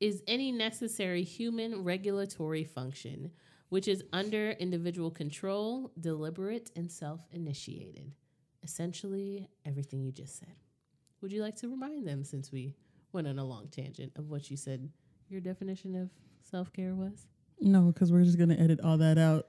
[0.00, 3.30] is any necessary human regulatory function
[3.68, 8.12] which is under individual control, deliberate, and self initiated.
[8.62, 10.54] Essentially, everything you just said.
[11.20, 12.74] Would you like to remind them since we
[13.12, 14.90] went on a long tangent of what you said
[15.28, 16.10] your definition of
[16.42, 17.26] self care was?
[17.60, 19.48] no, because we're just gonna edit all that out.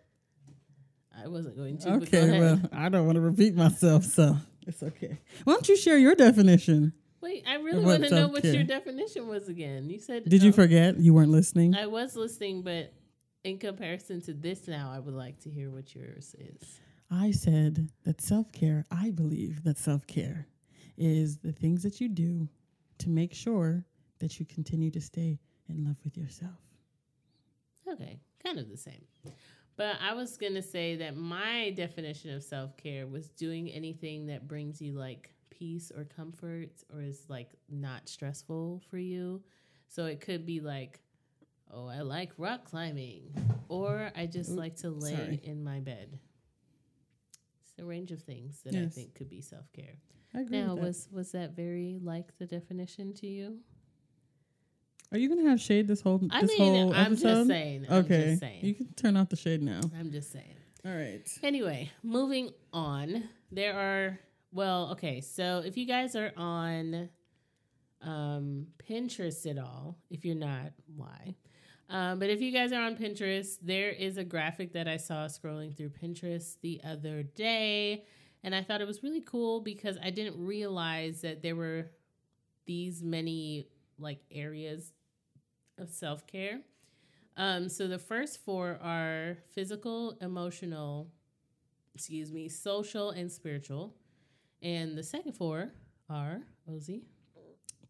[1.23, 1.93] I wasn't going to.
[1.93, 5.19] Okay, well, I don't want to repeat myself, so it's okay.
[5.43, 6.93] Why don't you share your definition?
[7.21, 9.89] Wait, I really want to know what your definition was again.
[9.89, 10.29] You said.
[10.29, 10.97] Did you um, forget?
[10.97, 11.75] You weren't listening?
[11.75, 12.93] I was listening, but
[13.43, 16.79] in comparison to this now, I would like to hear what yours is.
[17.11, 20.47] I said that self care, I believe that self care
[20.97, 22.47] is the things that you do
[22.99, 23.85] to make sure
[24.19, 26.59] that you continue to stay in love with yourself.
[27.91, 29.03] Okay, kind of the same.
[29.77, 34.27] But I was going to say that my definition of self care was doing anything
[34.27, 39.41] that brings you like peace or comfort or is like not stressful for you.
[39.87, 40.99] So it could be like,
[41.73, 43.33] oh, I like rock climbing,
[43.67, 45.39] or I just Oop, like to lay sorry.
[45.43, 46.19] in my bed.
[47.63, 49.95] It's a range of things that I think could be self care.
[50.33, 50.75] Now, with that.
[50.75, 53.57] was was that very like the definition to you?
[55.11, 57.27] Are you gonna have shade this whole I mean, whole I'm episode?
[57.35, 57.85] just saying.
[57.89, 58.63] I'm okay, just saying.
[58.63, 59.81] you can turn off the shade now.
[59.97, 60.55] I'm just saying.
[60.85, 61.27] All right.
[61.41, 63.23] Anyway, moving on.
[63.51, 64.19] There are
[64.51, 65.21] well, okay.
[65.21, 67.09] So if you guys are on
[68.01, 71.35] um, Pinterest at all, if you're not, why?
[71.89, 75.25] Um, but if you guys are on Pinterest, there is a graphic that I saw
[75.25, 78.05] scrolling through Pinterest the other day,
[78.43, 81.89] and I thought it was really cool because I didn't realize that there were
[82.65, 84.93] these many like areas
[85.79, 86.59] of self care.
[87.37, 91.07] Um, so the first four are physical, emotional,
[91.95, 93.95] excuse me, social, and spiritual.
[94.61, 95.71] And the second four
[96.09, 97.03] are Ozzy.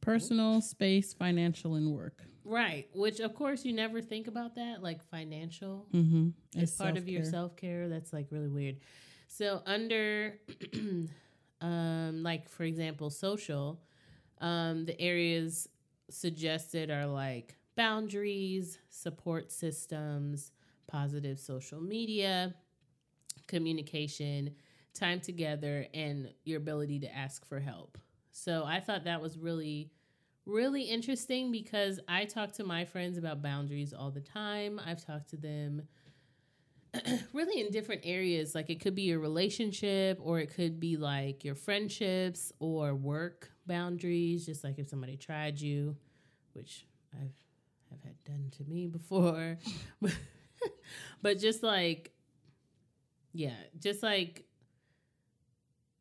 [0.01, 2.28] Personal space, financial, and work.
[2.43, 2.87] Right.
[2.93, 6.29] Which of course you never think about that, like financial Mm-hmm.
[6.61, 7.89] as part of your self care.
[7.89, 8.77] That's like really weird.
[9.27, 10.39] So under
[11.61, 13.81] um like for example, social,
[14.41, 15.67] um, the areas
[16.09, 20.51] suggested are like boundaries, support systems,
[20.87, 22.53] positive social media,
[23.47, 24.55] communication,
[24.93, 27.97] time together, and your ability to ask for help.
[28.31, 29.91] So I thought that was really,
[30.45, 34.79] really interesting because I talk to my friends about boundaries all the time.
[34.83, 35.83] I've talked to them
[37.33, 38.55] really in different areas.
[38.55, 43.51] Like it could be your relationship, or it could be like your friendships or work
[43.67, 45.95] boundaries, just like if somebody tried you,
[46.53, 47.33] which I've
[47.91, 49.57] have had done to me before.
[51.21, 52.11] but just like
[53.33, 54.45] yeah, just like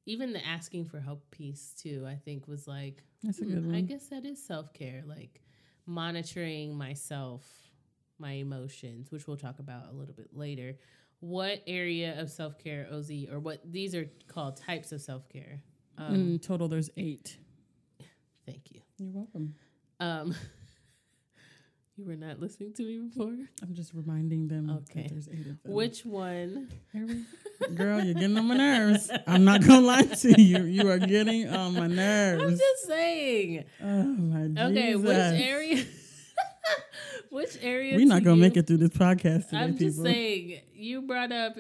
[0.09, 3.67] even the asking for help piece too, I think was like That's a hmm, good
[3.67, 3.75] one.
[3.75, 5.43] I guess that is self care, like
[5.87, 7.45] monitoring myself,
[8.19, 10.77] my emotions, which we'll talk about a little bit later.
[11.21, 15.63] What area of self care, OZ, or what these are called types of self care?
[15.99, 17.39] Um, In total, there's eight.
[18.47, 18.81] Thank you.
[18.99, 19.55] You're welcome.
[20.01, 20.35] Um,
[21.99, 23.35] you were not listening to me before.
[23.61, 25.03] I'm just reminding them Okay.
[25.03, 25.73] that there's eight of them.
[25.73, 26.69] Which one?
[26.93, 27.25] Harry?
[27.75, 29.11] Girl, you're getting on my nerves.
[29.27, 30.63] I'm not gonna lie to you.
[30.65, 32.43] You are getting on my nerves.
[32.45, 33.65] I'm just saying.
[33.83, 34.71] oh my goodness.
[34.71, 35.03] Okay, Jesus.
[35.09, 35.85] which area?
[37.31, 37.97] which area?
[37.97, 40.05] We're not gonna you- make it through this podcast today, I'm just people.
[40.05, 40.61] saying.
[40.75, 41.57] You brought up.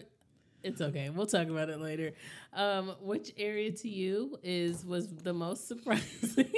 [0.62, 1.08] It's okay.
[1.10, 2.12] We'll talk about it later.
[2.52, 6.50] Um, which area to you is was the most surprising?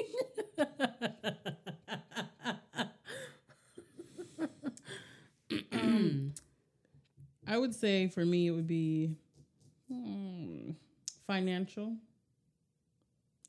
[7.58, 9.10] would say for me it would be
[9.88, 10.70] hmm,
[11.26, 11.96] financial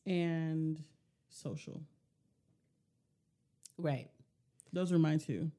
[0.06, 0.82] and
[1.30, 1.82] social.
[3.78, 4.10] Right.
[4.74, 5.52] Those are mine too.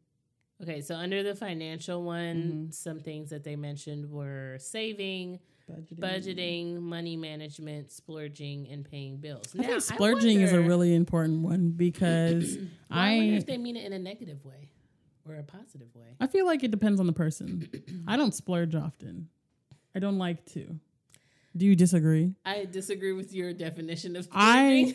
[0.62, 2.74] Okay, so under the financial one, Mhm.
[2.74, 5.98] some things that they mentioned were saving, Budgeting.
[5.98, 9.55] budgeting, money management, splurging, and paying bills.
[9.59, 12.57] I think splurging is a really important one because
[12.90, 14.70] Well, I, wonder I if they mean it in a negative way
[15.28, 16.16] or a positive way.
[16.20, 17.68] I feel like it depends on the person.
[18.06, 19.28] I don't splurge often.
[19.94, 20.76] I don't like to.
[21.56, 22.35] Do you disagree?
[22.44, 24.94] I disagree with your definition of I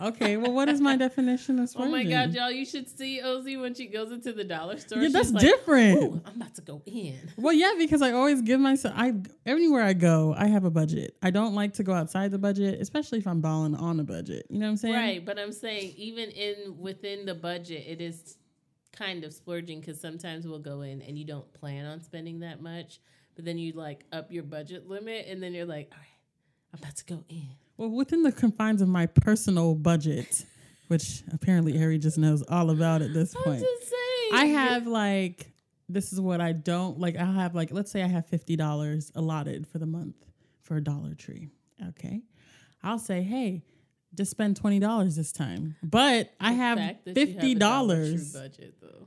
[0.00, 0.36] okay.
[0.36, 1.94] Well, what is my definition of splurging?
[1.94, 2.50] oh my god, y'all!
[2.50, 4.98] You should see Ozzy when she goes into the dollar store.
[4.98, 6.02] Yeah, that's like, different.
[6.02, 7.18] "Ooh, I'm about to go in.
[7.38, 8.94] Well, yeah, because I always give myself.
[8.94, 9.14] I
[9.46, 11.16] everywhere I go, I have a budget.
[11.22, 14.46] I don't like to go outside the budget, especially if I'm balling on a budget.
[14.50, 14.94] You know what I'm saying?
[14.94, 18.36] Right, but I'm saying even in within the budget, it is
[18.96, 22.60] kind of splurging because sometimes we'll go in and you don't plan on spending that
[22.62, 23.00] much,
[23.34, 26.80] but then you like up your budget limit, and then you're like, all right, I'm
[26.80, 27.48] about to go in.
[27.76, 30.44] Well, within the confines of my personal budget,
[30.88, 33.64] which apparently Harry just knows all about at this point.
[34.32, 35.52] I have like
[35.88, 37.16] this is what I don't like.
[37.16, 40.16] I'll have like let's say I have fifty dollars allotted for the month
[40.62, 41.50] for a Dollar Tree.
[41.88, 42.22] Okay,
[42.82, 43.62] I'll say, hey,
[44.14, 47.52] just spend twenty dollars this time, but I The have fact that you have fifty
[47.52, 48.32] a Dollar Tree dollars.
[48.32, 49.06] budget though.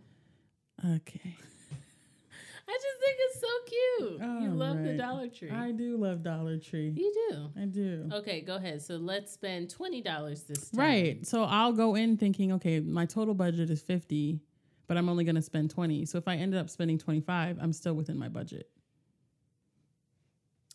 [0.96, 1.36] Okay,
[2.68, 4.22] I just think it's so cute.
[4.44, 4.94] you All love the.
[4.94, 5.50] Dollar Tree.
[5.50, 6.94] I do love Dollar Tree.
[6.96, 7.50] you do.
[7.62, 8.10] I do.
[8.14, 8.82] Okay, go ahead.
[8.82, 10.80] So let's spend twenty dollars this time.
[10.80, 11.28] Right.
[11.28, 14.40] So I'll go in thinking, okay, my total budget is 50,
[14.88, 16.06] but I'm only going to spend 20.
[16.06, 18.70] So if I ended up spending 25, I'm still within my budget.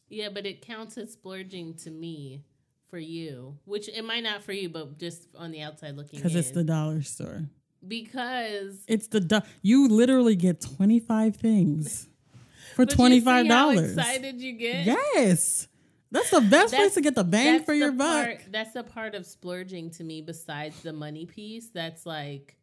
[0.08, 2.42] Yeah, but it counts as splurging to me
[2.90, 6.32] for you, which it might not for you, but just on the outside looking Because
[6.34, 6.38] in.
[6.40, 7.42] it's the dollar store.
[7.86, 12.08] because It's the do- you literally get 25 things
[12.74, 13.84] for see how $25.
[13.90, 14.86] excited you get.
[14.86, 15.68] Yes.
[16.10, 18.24] That's the best That's- place to get the bang for your buck.
[18.24, 20.22] part- that's the part of splurging to me.
[20.22, 22.56] Besides the money piece, that's like,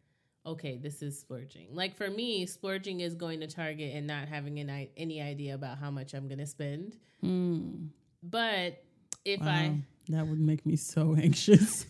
[0.45, 1.67] okay, this is splurging.
[1.73, 5.77] Like for me, splurging is going to Target and not having an, any idea about
[5.79, 6.95] how much I'm going to spend.
[7.23, 7.89] Mm,
[8.23, 8.81] But
[9.25, 9.75] if wow.
[10.09, 11.85] That would make me so anxious.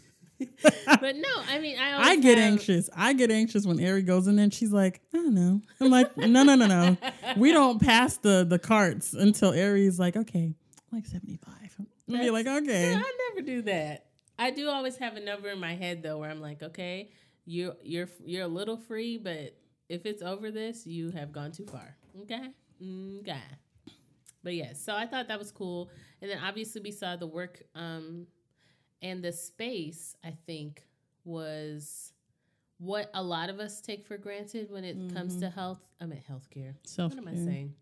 [0.99, 2.89] But no, I mean, I I get have- anxious.
[2.95, 5.61] I get anxious when Ari goes in and she's like, I don't know.
[5.79, 6.97] I'm like, no, no, no, no.
[7.37, 10.55] We don't pass the the carts until Ari's like, okay,
[10.91, 11.53] like 75.
[12.09, 12.93] I'm be like, okay.
[12.93, 14.07] I never do that.
[14.39, 17.11] I do always have a number in my head though, where I'm like, okay,
[17.45, 19.55] you're you're you're a little free, but
[19.89, 21.95] if it's over this, you have gone too far.
[22.23, 22.49] Okay,
[23.19, 23.39] okay.
[24.43, 25.89] But yes, so I thought that was cool,
[26.21, 28.25] and then obviously we saw the work, um,
[29.01, 30.15] and the space.
[30.23, 30.83] I think
[31.23, 32.13] was
[32.79, 35.79] what a lot of us take for granted when it comes to health.
[35.99, 36.73] I mean, healthcare.
[36.85, 37.75] Self What am I saying?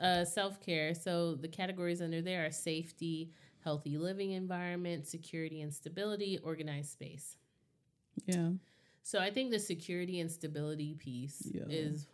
[0.00, 0.94] Uh, Self care.
[0.94, 3.32] So the categories under there are safety,
[3.64, 7.36] healthy living environment, security and stability, organized space.
[8.26, 8.50] Yeah.
[9.02, 11.64] So I think the security and stability piece Yeah.
[11.68, 12.06] is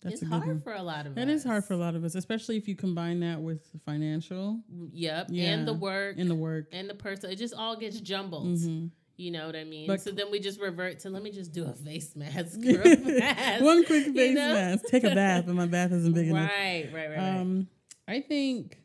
[0.00, 0.60] That's it's a good hard one.
[0.60, 1.40] for a lot of It us.
[1.40, 4.60] is hard for a lot of us, especially if you combine that with the financial
[4.92, 5.50] Yep, Yeah.
[5.52, 6.66] and the work And the work.
[6.72, 7.30] and the person.
[7.30, 8.46] It just all gets jumbled.
[8.46, 8.90] Mhm.
[9.16, 9.88] You know what I mean?
[9.88, 12.58] But- so then we just revert to let me just do a face mask.
[12.60, 14.54] mask, One quick you face know?
[14.54, 14.84] mask.
[14.88, 16.48] Take a bath, but my bath isn't big enough.
[16.48, 17.36] Right, right, right, right.
[17.40, 17.66] Um,
[18.06, 18.78] I think,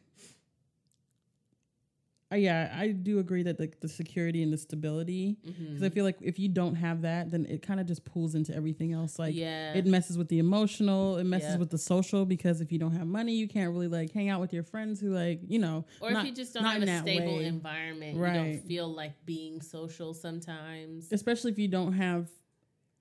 [2.33, 5.93] uh, yeah, I do agree that the, the security and the stability, because I Mhm.
[5.93, 8.91] feel like if you don't have that, then it kind of just pulls into everything
[8.91, 9.19] else.
[9.19, 11.59] Like, yeah, it messes with the emotional, it messes Yep.
[11.59, 14.41] with the social, because if you don't have money, you can't really like hang out
[14.41, 17.01] with your friends who like, you know, or not- if you just don't have a
[17.01, 17.45] stable way.
[17.45, 21.11] environment, you don't feel like being social sometimes.
[21.11, 22.29] especially if you don't have,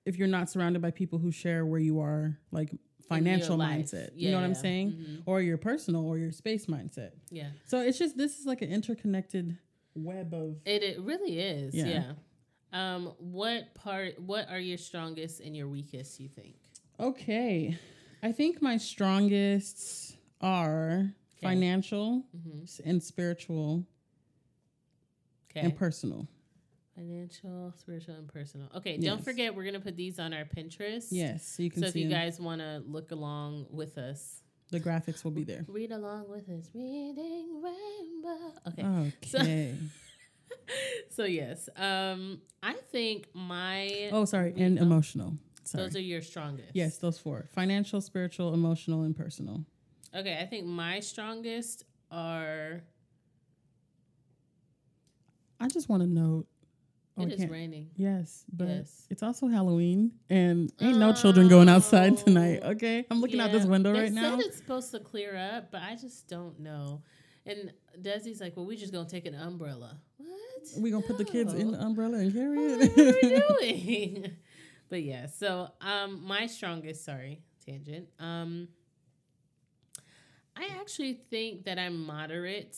[0.05, 2.71] if you're not surrounded by people who share where you are, like
[3.07, 4.11] financial mindset.
[4.15, 4.57] You know what I'm Yeah.
[4.57, 4.91] saying?
[4.93, 5.23] Mhm.
[5.25, 7.11] Or your personal or your space mindset.
[7.29, 9.57] Yeah, So it's just this is like an interconnected
[9.95, 11.73] web of it it really is.
[11.75, 11.87] Yeah.
[11.87, 12.13] Yeah.
[12.95, 14.19] Um, what part?
[14.19, 16.19] What are your strongest and your weakest?
[16.19, 16.55] You think?
[16.99, 17.77] Okay.
[18.23, 22.81] I think my strongest are financial Mhm.
[22.85, 23.85] and spiritual
[25.51, 25.59] Okay.
[25.59, 26.27] and personal.
[26.95, 28.67] Financial, spiritual, and personal.
[28.75, 28.97] Okay.
[28.99, 29.03] Yes.
[29.03, 31.07] Don't forget, we're gonna put these on our Pinterest.
[31.09, 34.79] Yes, so you can So if you guys want to look along with us, the
[34.79, 35.65] graphics will be there.
[35.67, 36.69] read along with us.
[36.73, 38.53] Reading Rainbow.
[38.67, 39.13] Okay.
[39.25, 39.75] So- Okay.
[41.09, 44.83] So yes, um, I think my oh, sorry, and Oh.
[44.83, 45.37] emotional.
[45.63, 45.83] Sorry.
[45.83, 46.69] those are your strongest.
[46.73, 49.65] yes, those four: financial, spiritual, emotional, and personal.
[50.15, 52.83] Okay, I think my strongest are
[55.59, 56.47] I just want to note
[57.17, 57.89] it we raining.
[57.95, 59.07] Yes, but Yes.
[59.09, 62.23] it's also Halloween, and ain't no children going outside Oh.
[62.23, 62.61] tonight.
[62.63, 64.35] Okay, I'm looking out this window they right now.
[64.35, 67.01] They said it's supposed to clear up, but I just don't know.
[67.45, 67.71] And
[68.01, 70.31] Desi's like, "Well, we just gonna take an umbrella." What?
[70.79, 72.79] We gonna put the kids in the umbrella and carry it?
[72.95, 73.73] What are we
[74.21, 74.31] doing?
[74.89, 78.07] but yeah, so um, my strongest, sorry, tangent.
[78.19, 78.69] Um,
[80.55, 82.77] I actually think that I'm moderate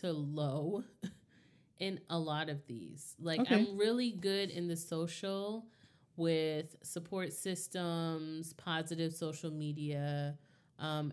[0.00, 0.84] to low
[1.78, 3.14] in a lot of these.
[3.20, 3.54] Like Okay.
[3.54, 5.66] I'm really good in the social
[6.16, 10.36] with support systems, positive social media,
[10.78, 11.12] um,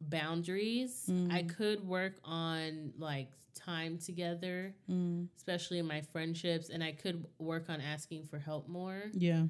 [0.00, 1.06] boundaries.
[1.30, 1.48] I Mm.
[1.56, 7.68] could work on like time together Mm, especially in my friendships and i could work
[7.68, 9.44] on asking for help more yeah.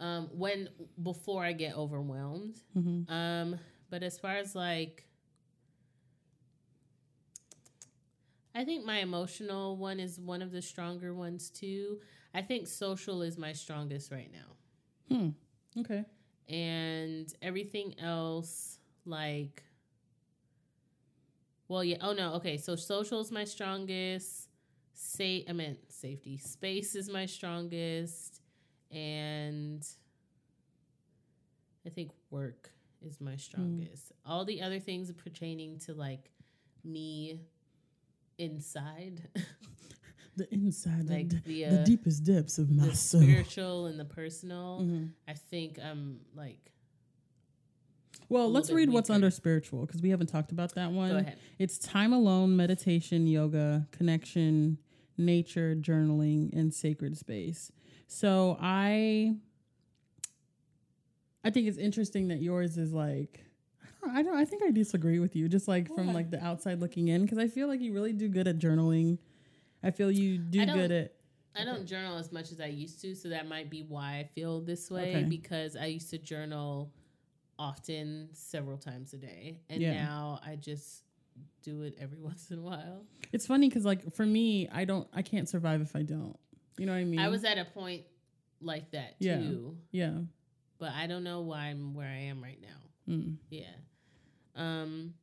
[0.00, 0.70] um when
[1.02, 3.58] before i get overwhelmed hmm um
[3.90, 5.04] but as far as like
[8.54, 12.00] i think my emotional one is one of the stronger ones too.
[12.34, 15.14] I think social is my strongest right now.
[15.16, 15.28] Hmm.
[15.80, 16.04] Okay.
[16.48, 19.62] and everything else like
[21.68, 24.48] well yeah oh no okay so social is my strongest.
[24.94, 26.36] Say i meant safety.
[26.38, 28.40] Space is my strongest.
[28.90, 29.86] And
[31.86, 34.12] i think work is my strongest.
[34.24, 36.30] All the other things pertaining to like
[36.84, 37.40] me
[38.38, 39.22] inside
[40.34, 43.20] The inside, like the, the, the uh, deepest depths of my the soul.
[43.20, 45.10] spiritual and the personal Mhm.
[45.28, 46.72] i think i'm like
[48.30, 51.10] Well, let's read what's under spiritual because we haven't talked about that one.
[51.10, 54.78] go ahead It's time alone, meditation, yoga, connection,
[55.18, 57.70] nature, journaling, and sacred space.
[58.06, 59.36] So I
[61.44, 63.44] I think it's interesting that yours is like
[64.02, 66.80] don't, I don't I think I disagree with you just like from like the outside
[66.80, 69.18] looking in because I feel like you really do good at journaling.
[69.82, 71.14] I feel you do good at
[71.54, 74.24] I don't journal as much as I used to, so that might be why I
[74.34, 75.24] feel this way Okay.
[75.24, 76.90] because I used to journal
[77.58, 79.92] often, several times a day, and Yeah.
[80.04, 81.04] now I just
[81.62, 83.04] do it every once in a while.
[83.32, 86.36] It's funny because like for me, I don't I can't survive if I don't.
[86.78, 87.20] You know what I mean?
[87.20, 88.04] I was at a point
[88.60, 89.36] like that Yeah.
[89.38, 90.20] too, yeah.
[90.78, 93.12] but I don't know why I'm where I am right now.
[93.12, 93.36] Mm.
[93.50, 93.66] Yeah.
[94.54, 95.14] Um.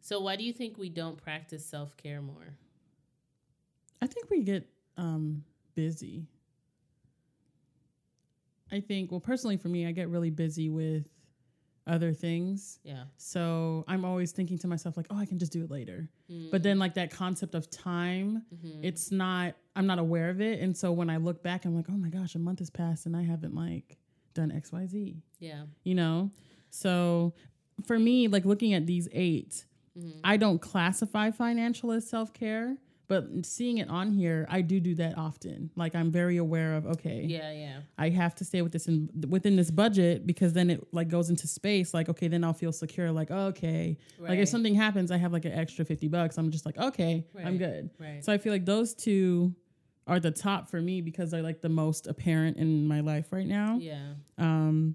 [0.00, 2.56] So why do you think we don't practice self care more?
[4.02, 4.66] I think we get
[4.96, 6.26] um, busy.
[8.72, 11.06] I think, well, personally for me, I get really busy with
[11.86, 12.78] other things.
[12.84, 13.04] Yeah.
[13.16, 16.08] So I'm always thinking to myself, like, oh, I can just do it later.
[16.30, 16.50] Mm.
[16.50, 18.84] But then, like, that concept of time, Mhm.
[18.84, 20.60] it's not, I'm not aware of it.
[20.60, 23.06] And so when I look back, I'm like, oh my gosh, a month has passed
[23.06, 23.98] and I haven't, like,
[24.34, 25.64] done XYZ, yeah.
[25.82, 26.30] you know?
[26.70, 27.34] So
[27.86, 29.64] for me, like, looking at these eight,
[29.98, 30.20] Mhm.
[30.24, 32.76] I don't classify financial as self care,
[33.08, 35.70] but seeing it on here, I do do that often.
[35.74, 37.50] Like I'm very aware of okay, Yeah.
[37.50, 37.80] Yeah.
[37.98, 41.28] I have to stay with this in, within this budget because then it like goes
[41.28, 41.92] into space.
[41.92, 43.10] Like okay, then I'll feel secure.
[43.10, 46.38] Like okay, like if something happens, I have like an extra fifty bucks.
[46.38, 47.90] I'm just like okay, I'm good.
[47.98, 48.24] Right.
[48.24, 49.56] So I feel like those two
[50.06, 53.46] are the top for me because they're like the most apparent in my life right
[53.46, 53.76] now.
[53.80, 54.12] yeah.
[54.38, 54.94] Um,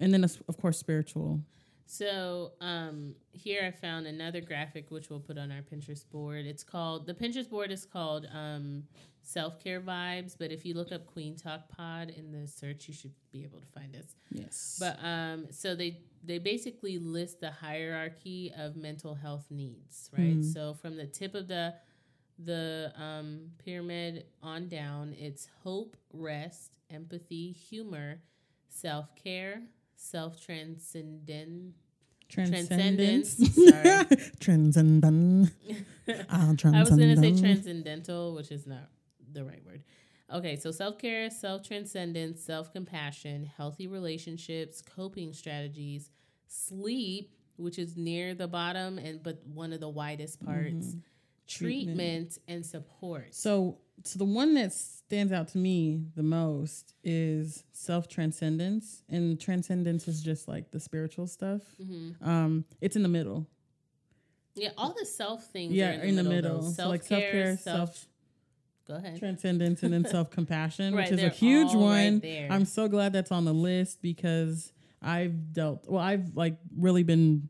[0.00, 1.40] and then of course spiritual.
[1.86, 6.46] So um, here I found another graphic which we'll put on our Pinterest board.
[6.46, 8.84] It's called the Pinterest board is called um,
[9.22, 10.36] self care vibes.
[10.38, 13.60] But if you look up Queen Talk Pod in the search, you should be able
[13.60, 14.14] to find us.
[14.30, 20.34] Yes, But um, so they they basically list the hierarchy of mental health needs, right?
[20.34, 20.42] Hmm.
[20.42, 21.74] So from the tip of the
[22.38, 28.20] the um, pyramid on down, it's hope, rest, empathy, humor,
[28.68, 29.62] self care,
[29.96, 31.74] self transcendent.
[32.28, 33.36] transcendence.
[33.54, 34.06] Sorry.
[34.40, 35.52] Transcendent.
[36.28, 38.88] I'll was going to say transcendental, which is not
[39.32, 39.82] the right word.
[40.32, 46.10] Okay, so self care, self transcendence, self compassion, healthy relationships, coping strategies,
[46.46, 50.98] sleep, which is near the bottom and but one of the widest parts, mm-hmm.
[51.46, 52.38] Treatment, Treatment.
[52.48, 53.34] and support.
[53.34, 59.40] So, so the one that stands out to me the most is self transcendence, and
[59.40, 61.62] transcendence is just like the spiritual stuff.
[61.80, 62.14] Mhm.
[62.26, 63.46] Um, it's in the middle.
[64.56, 65.72] Yeah, all the self things.
[65.72, 66.60] Yeah, are in the middle.
[66.62, 66.70] though.
[66.70, 67.76] So, like, Self-care, self-care, self.
[67.96, 68.08] self-
[68.86, 69.18] Go ahead.
[69.18, 72.20] Transcendence and then self compassion, Right, which is a huge right one.
[72.20, 72.48] there.
[72.52, 75.88] I'm so glad that's on the list because I've dealt.
[75.88, 77.48] Well, I've like really been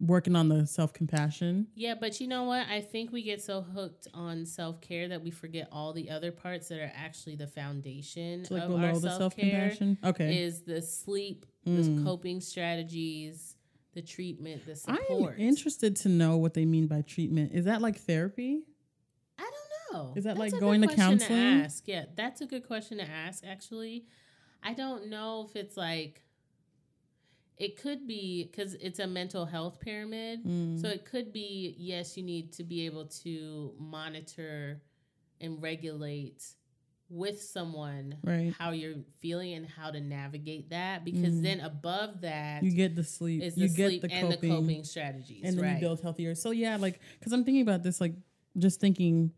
[0.00, 1.66] working on the self compassion.
[1.74, 2.66] Yeah, but you know what?
[2.68, 6.30] I think we get so hooked on self care that we forget all the other
[6.32, 9.50] parts that are actually the foundation Like of below our the self care.
[9.50, 9.98] compassion.
[10.04, 10.42] Okay.
[10.42, 11.98] Is the sleep, Mm.
[11.98, 13.56] the coping strategies,
[13.94, 15.34] the treatment, the support.
[15.34, 17.52] I'm interested to know what they mean by treatment.
[17.52, 18.62] Is that like therapy?
[19.38, 20.12] I don't know.
[20.16, 21.38] Is that That's like a good going to counseling?
[21.62, 21.86] ask.
[21.88, 23.44] Yeah, that's a good question to ask.
[23.46, 24.06] Actually,
[24.62, 26.22] I don't know if it's like.
[27.58, 30.44] It could be because it's a mental health pyramid.
[30.44, 30.80] Mm.
[30.80, 34.80] So it could be yes, you need to be able to monitor
[35.40, 36.44] and regulate
[37.10, 38.52] with someone Right.
[38.58, 41.04] how you're feeling and how to navigate that.
[41.04, 41.42] Because Mm.
[41.42, 43.42] then above that you get the sleep.
[43.42, 45.74] is you the get sleep the and coping, the coping strategies, and then right?
[45.74, 46.34] you build healthier.
[46.34, 48.14] So yeah, like because I'm thinking about this, like
[48.56, 49.32] just thinking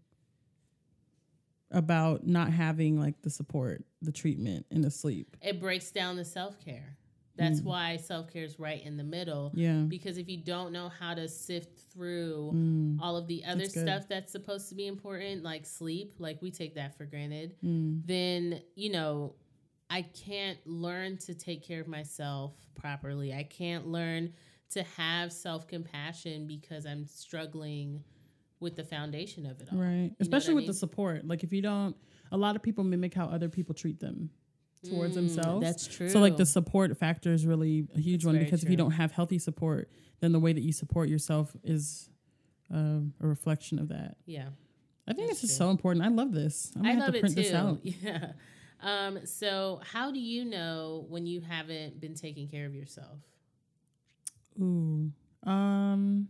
[1.70, 5.36] about not having like the support, the treatment, and the sleep.
[5.40, 6.96] it breaks down the self care.
[7.36, 7.64] That's Mm.
[7.64, 9.50] why self care is right in the middle.
[9.54, 9.82] Yeah.
[9.82, 12.98] Because if you don't know how to sift through Mm.
[13.00, 16.50] all of the other That's stuff that's supposed to be important, like sleep, like we
[16.50, 18.06] take that for granted, Mm.
[18.06, 19.34] then, you know,
[19.88, 23.32] I can't learn to take care of myself properly.
[23.32, 24.32] I can't learn
[24.70, 28.04] to have self compassion because I'm struggling
[28.60, 29.78] with the foundation of it all.
[29.78, 30.10] Right.
[30.10, 31.26] what Especially with the support.
[31.26, 31.96] Like if you don't,
[32.30, 34.30] a lot of people mimic how other people treat them
[34.88, 35.64] towards Mm, themselves.
[35.66, 36.08] That's true.
[36.08, 38.92] So like the support factor is really a huge That's one because if you don't
[38.92, 42.08] have healthy support, then the way that you support yourself is
[42.72, 44.16] um, a reflection of that.
[44.26, 44.48] yeah.
[45.08, 46.04] I think That's this is so important.
[46.04, 46.70] I love this.
[46.76, 47.34] I'm gonna I have love to it too.
[47.34, 47.80] this out.
[47.84, 48.32] Yeah.
[48.82, 53.18] Um, so how do you know when you haven't been taking care of yourself?
[54.60, 55.10] Ooh.
[55.44, 56.28] Um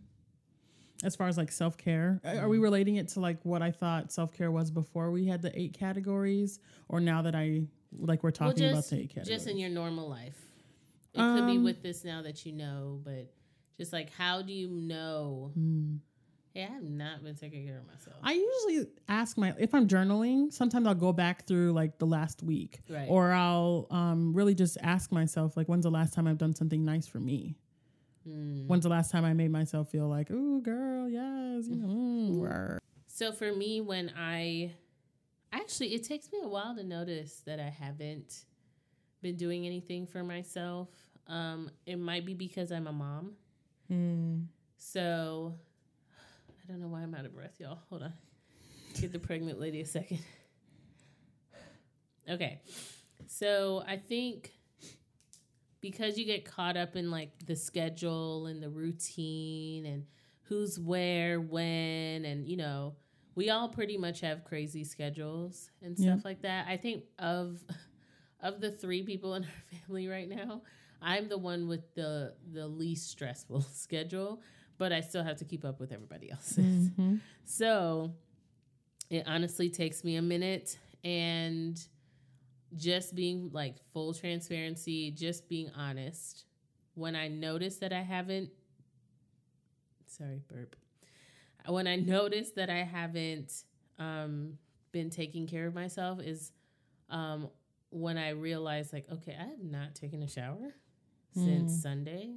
[1.02, 2.62] as far as like self care, are we Mm-hmm.
[2.62, 5.72] relating it to like what I thought self care was before we had the eight
[5.72, 7.62] categories, or now that I
[7.98, 9.28] like we're talking well, about just, the eight categories?
[9.28, 10.38] just in your normal life.
[11.12, 13.32] It could be Um, with this now that you know, but
[13.76, 15.50] just like how do you know?
[15.54, 15.96] Hmm.
[16.54, 18.16] Hey, I have not been taking care of myself.
[18.24, 20.52] I usually ask my if I'm journaling.
[20.52, 23.06] Sometimes I'll go back through like the last week, Right.
[23.08, 26.84] or I'll um, really just ask myself like, when's the last time I've done something
[26.84, 27.56] nice for me?
[28.24, 28.66] Hmm.
[28.66, 32.78] When's the last time I made myself feel like, ooh, girl, yes, you know, mm.
[33.06, 34.72] So for me, when I
[35.52, 38.44] actually, it takes me a while to notice that I haven't
[39.22, 40.88] been doing anything for myself.
[41.26, 43.32] Um, it might be because I'm a mom.
[43.90, 44.46] Mm.
[44.76, 45.54] So
[46.48, 47.78] I don't know why I'm out of breath, y'all.
[47.88, 48.12] Hold on.
[49.00, 50.20] Give the pregnant lady a second.
[52.28, 52.60] Okay.
[53.26, 54.52] So I think
[55.80, 60.04] because you get caught up in like the schedule and the routine and
[60.42, 62.94] who's where, when, and you know,
[63.34, 66.12] we all pretty much have crazy schedules and Yeah.
[66.14, 66.66] stuff like that.
[66.68, 67.62] I think of
[68.40, 70.62] of the three people in our family right now,
[71.02, 74.40] I'm the one with the the least stressful schedule,
[74.78, 76.90] but I still have to keep up with everybody else's.
[76.90, 77.20] Mhm.
[77.44, 78.12] So
[79.10, 81.76] it honestly takes me a minute and
[82.76, 86.44] just being like full transparency, just being honest.
[86.94, 88.50] When I notice that I haven't,
[90.06, 90.76] sorry, burp.
[91.66, 93.52] When I notice that I haven't
[93.98, 94.58] um,
[94.92, 96.52] been taking care of myself is
[97.10, 97.48] um,
[97.90, 100.74] when I realize, like, okay, I have not taken a shower
[101.34, 101.82] since Mm.
[101.82, 102.30] Sunday,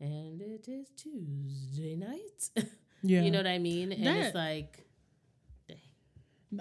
[0.00, 2.50] and it is Tuesday night.
[3.06, 3.92] Yeah, You know what I mean?
[3.92, 4.86] And That- it's like,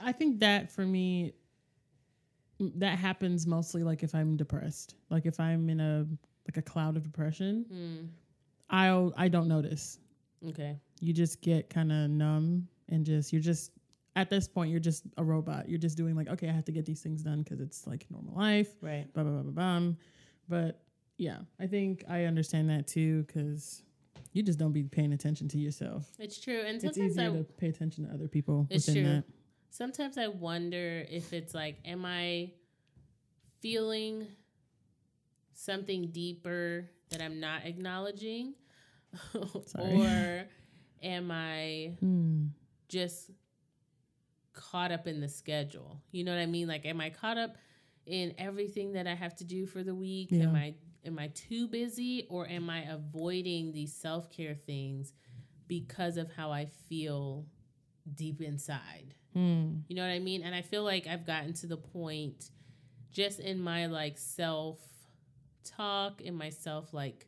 [0.02, 1.34] I think that for me,
[2.60, 6.06] that happens mostly like if I'm depressed, like if I'm in a
[6.48, 8.06] like a cloud of depression, hmm,
[8.70, 10.00] I'll I don't notice.
[10.50, 13.72] okay, You just get kind of numb and just you're just
[14.16, 15.68] at this point you're just a robot.
[15.68, 18.06] You're just doing like okay, I have to get these things done because it's like
[18.10, 18.70] normal life.
[18.82, 19.12] right.
[19.14, 19.94] Blah blah blah blah blah.
[20.48, 20.82] But
[21.18, 23.84] yeah, I think I understand that too because
[24.32, 26.08] you just don't be paying attention to yourself.
[26.20, 26.62] It's true.
[26.62, 29.14] And It's sometimes easier I to pay attention to other people It's within true.
[29.16, 29.24] that.
[29.70, 32.52] sometimes I wonder if it's like, am I
[33.62, 34.26] feeling
[35.54, 38.54] something deeper that I'm not acknowledging?
[39.78, 40.46] Or
[41.04, 42.48] am I Hmm.
[42.88, 43.30] just
[44.54, 46.02] caught up in the schedule?
[46.12, 46.68] You know what I mean?
[46.68, 47.58] Like, am I caught up
[48.06, 50.30] in everything that I have to do for the week?
[50.32, 50.44] Yeah.
[50.44, 50.76] Am I
[51.06, 55.12] am I too busy or am I avoiding these self-care things
[55.68, 57.46] because of how I feel
[58.16, 59.14] deep inside?
[59.34, 59.80] Hmm.
[59.88, 60.44] You know what I mean?
[60.44, 62.52] And I feel like I've gotten to the point
[63.12, 64.80] just in my like self
[65.66, 67.28] talk, in my self like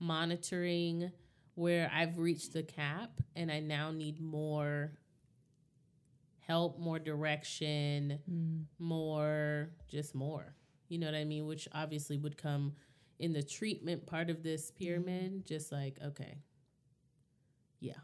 [0.00, 1.10] monitoring,
[1.54, 4.92] where I've reached the cap and I now need more
[6.40, 8.62] help, more direction, Hmm.
[8.78, 10.54] more, just more.
[10.88, 11.46] You know what I mean?
[11.46, 12.74] Which obviously would come
[13.18, 16.38] in the treatment part of this pyramid, just like, okay,
[17.80, 17.94] yeah.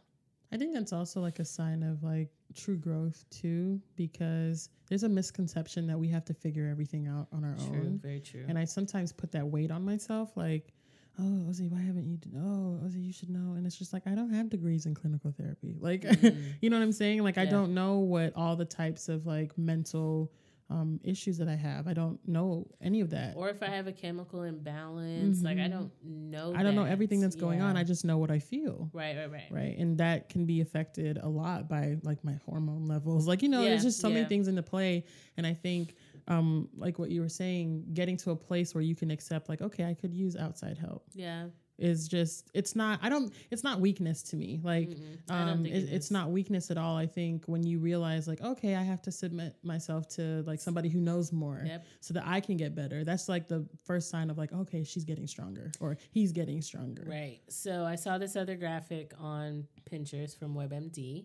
[0.52, 5.08] I think that's also like a sign of like true growth too, because there's a
[5.08, 7.98] misconception that we have to figure everything out on our True, own.
[8.02, 8.44] very true.
[8.48, 10.72] And I sometimes put that weight on myself, like,
[11.18, 12.16] oh, Ozzy, why haven't you?
[12.16, 13.54] d- Oh, Ozzy, you should know.
[13.54, 15.76] And it's just like I don't have degrees in clinical therapy.
[15.80, 16.42] Like, Mm.
[16.60, 17.22] you know what I'm saying?
[17.22, 20.32] Like, I don't know what all the types of like mental
[20.70, 21.88] um, issues that I have.
[21.88, 23.34] I don't know any of that.
[23.36, 26.52] or if I have a chemical imbalance, like I don't know.
[26.56, 27.76] I don't know everything that's going on.
[27.76, 28.88] I just know what I feel.
[28.92, 29.76] right, right, right, Right.
[29.78, 33.26] And that can be affected a lot by like my hormone levels.
[33.26, 34.14] Like, you know, Yeah, there's just so yeah.
[34.14, 35.04] many things into play.
[35.36, 35.96] And I think,
[36.30, 39.60] um, like what you were saying, getting to a place where you can accept, like,
[39.60, 43.80] okay, I could use outside help Yeah, is just, it's not, I don't, it's not
[43.80, 44.60] weakness to me.
[44.62, 45.30] Like, Mm-mm.
[45.30, 46.96] Um, it, it it's not weakness at all.
[46.96, 50.88] I think when you realize, like, okay, I have to submit myself to like somebody
[50.88, 51.86] who knows more Yep.
[52.00, 53.02] so that I can get better.
[53.02, 57.04] That's like the first sign of like, okay, she's getting stronger or he's getting stronger.
[57.08, 57.40] Right.
[57.48, 61.24] So I saw this other graphic on Pinterest from WebMD,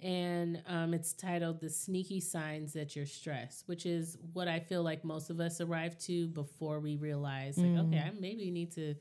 [0.00, 4.82] and um, it's titled "The Sneaky Signs That You're Stressed," which is what I feel
[4.82, 7.86] like most of us arrive to before we realize, like, Mm.
[7.88, 8.94] okay, I maybe need to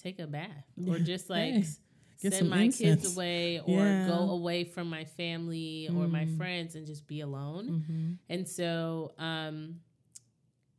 [0.00, 1.64] take a bath or just like Hey,
[2.30, 4.06] send my kids away or Yeah.
[4.06, 6.36] go away from my family or my Mm.
[6.36, 7.68] friends and just be alone.
[7.68, 8.12] Mm-hmm.
[8.28, 9.80] And so, um,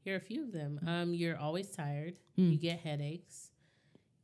[0.03, 0.79] here are a few of them.
[0.85, 2.17] Um, you're always tired.
[2.35, 2.61] You Mm.
[2.61, 3.50] get headaches.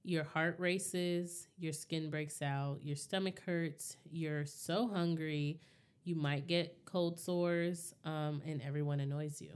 [0.07, 1.49] Your heart races.
[1.59, 2.79] Your skin breaks out.
[2.81, 3.97] Your stomach hurts.
[4.09, 5.59] You're so hungry.
[6.05, 7.93] You might get cold sores.
[8.05, 9.51] Um, and everyone annoys you.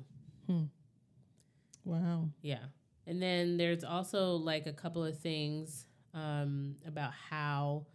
[1.85, 2.27] Wow.
[2.41, 2.65] Yeah.
[3.07, 7.85] And then there's also like a couple of things um, about how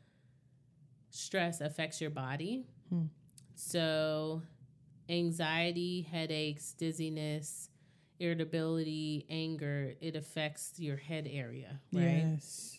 [1.11, 2.64] stress affects your body.
[2.88, 3.04] Hmm.
[3.54, 4.40] So,
[5.11, 7.68] anxiety, headaches, dizziness,
[8.18, 12.24] irritability, anger, it affects your head area, right?
[12.32, 12.78] Yes.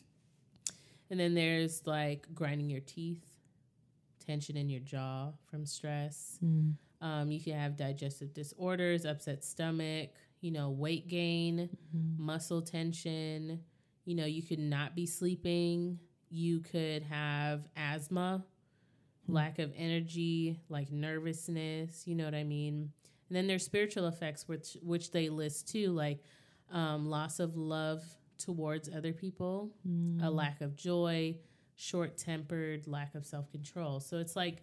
[1.09, 3.23] And then there's like grinding your teeth,
[4.25, 6.37] tension in your jaw from stress.
[6.43, 6.73] Mm.
[6.99, 10.09] Um, you can have digestive disorders, upset stomach,
[10.41, 12.17] you know, weight gain, Mhm.
[12.19, 13.63] muscle tension.
[14.05, 15.99] You know, you could not be sleeping.
[16.29, 18.43] You could have asthma,
[19.27, 19.33] Hmm.
[19.33, 22.05] lack of energy, like nervousness.
[22.07, 22.91] You know what I mean?
[23.29, 26.23] And then there's spiritual effects, which which they list too, like
[26.71, 28.03] um, loss of love
[28.37, 30.23] towards other people, Mm.
[30.23, 31.37] a lack of joy,
[31.75, 33.99] short tempered, lack of self control.
[33.99, 34.61] So it's like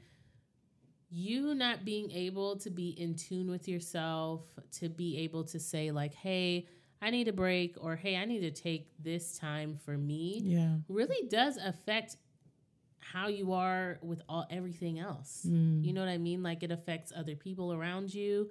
[1.11, 4.43] you not being able to be in tune with yourself,
[4.73, 6.67] to be able to say, like, hey,
[7.01, 10.77] I need a break, or hey, I need to take this time for me, Yeah.
[10.89, 12.17] really does affect
[13.13, 15.47] how you are with all everything else.
[15.49, 15.85] Mm.
[15.85, 16.43] You know what I mean?
[16.43, 18.51] Like it affects other people around you,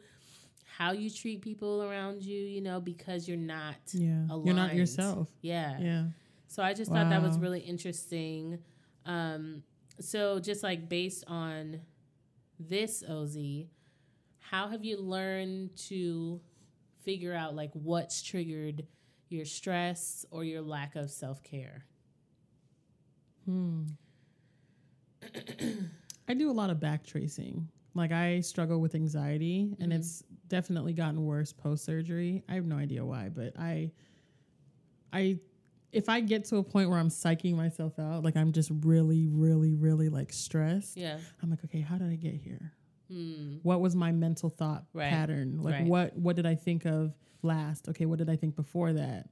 [0.77, 4.25] how you treat people around you, you know, because you're not yeah.
[4.29, 4.45] aligned.
[4.45, 5.29] You're not yourself.
[5.41, 5.79] Yeah.
[5.79, 6.03] Yeah.
[6.47, 8.59] So I just thought that was really interesting.
[9.05, 9.63] Um,
[9.99, 11.81] so just like based on
[12.59, 13.37] this, OZ,
[14.39, 16.39] how have you learned to
[17.03, 18.85] figure out like what's triggered
[19.29, 21.85] your stress or your lack of self care?
[23.45, 23.83] Hmm.
[26.27, 27.67] I do a lot of back tracing.
[27.95, 29.95] Like I struggle with anxiety and Mhm.
[29.95, 32.43] it's definitely gotten worse post surgery.
[32.49, 33.91] I have no idea why, but I
[35.11, 35.39] I
[35.91, 39.27] if I get to a point where I'm psyching myself out, like I'm just really,
[39.27, 41.19] really, really like stressed, Yeah.
[41.41, 42.73] I'm like, okay, how did I get here?
[43.09, 43.57] Hmm.
[43.61, 45.09] What was my mental thought Right.
[45.09, 45.61] pattern?
[45.61, 45.87] Like Right.
[45.87, 47.13] what what did I think of
[47.43, 47.89] last?
[47.89, 49.29] Okay, what did I think before that?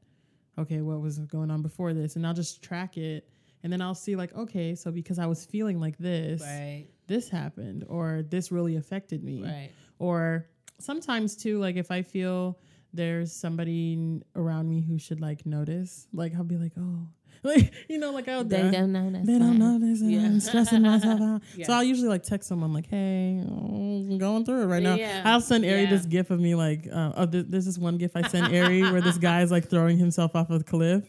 [0.60, 2.16] Okay, what was going on before this?
[2.16, 3.28] And I'll just track it
[3.64, 6.88] and then I'll see like, okay, so because I was feeling like this, Right.
[7.08, 9.44] this happened or this really affected me.
[9.44, 9.70] Right.
[10.00, 10.48] Or
[10.80, 12.58] sometimes too, like if I feel
[12.94, 17.08] there's somebody around me who should like notice, like I'll be like, oh,
[17.44, 20.20] like you know, like I'll They don't know that's they don't notice and Yeah.
[20.26, 21.42] I'm stressing myself out.
[21.56, 21.66] Yeah.
[21.68, 24.96] So I'll usually like text someone like, hey, oh, I'm going through it right now.
[24.96, 25.22] Yeah.
[25.26, 25.90] I'll send Ari Yeah.
[25.90, 28.84] this gif of me like, uh, oh, th- there's this one gif I sent Ari
[28.92, 31.04] where this guy's like throwing himself off a cliff.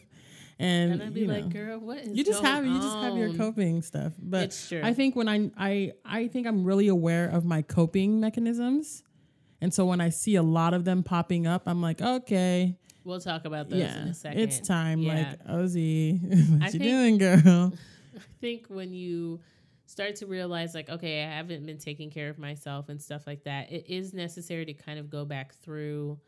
[0.59, 3.17] And, And I'd be you like, girl, what is you just have you just have
[3.17, 4.13] your coping stuff.
[4.21, 4.81] But it's true.
[4.83, 9.03] I think when I I I think I'm really aware of my coping mechanisms.
[9.61, 13.21] And so when I see a lot of them popping up, I'm like, okay, we'll
[13.21, 14.39] talk about those in a second.
[14.41, 14.99] it's time.
[14.99, 15.35] Yeah.
[15.47, 17.73] Like, Ozzy, what I you think- doing, girl?
[18.15, 19.39] I think when you
[19.85, 23.43] start to realize, like, okay, I haven't been taking care of myself and stuff like
[23.45, 26.19] that, it is necessary to kind of go back through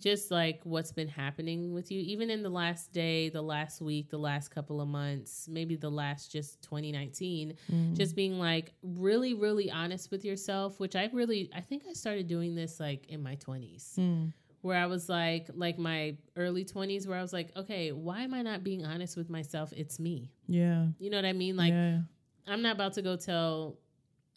[0.00, 4.08] just like what's been happening with you, even in the last day, the last week,
[4.10, 7.96] the last couple of months, maybe the last just 2019, Mm.
[7.96, 12.26] just being like really, really honest with yourself, which I really, I think I started
[12.26, 14.32] doing this like in my 20s Mm.
[14.62, 18.34] where I was like, like my early 20s, where I was like, okay, why am
[18.34, 19.72] I not being honest with myself?
[19.76, 20.32] It's me.
[20.48, 21.56] yeah, You know what I mean?
[21.56, 22.00] Like, yeah.
[22.46, 23.78] I'm not about to go tell,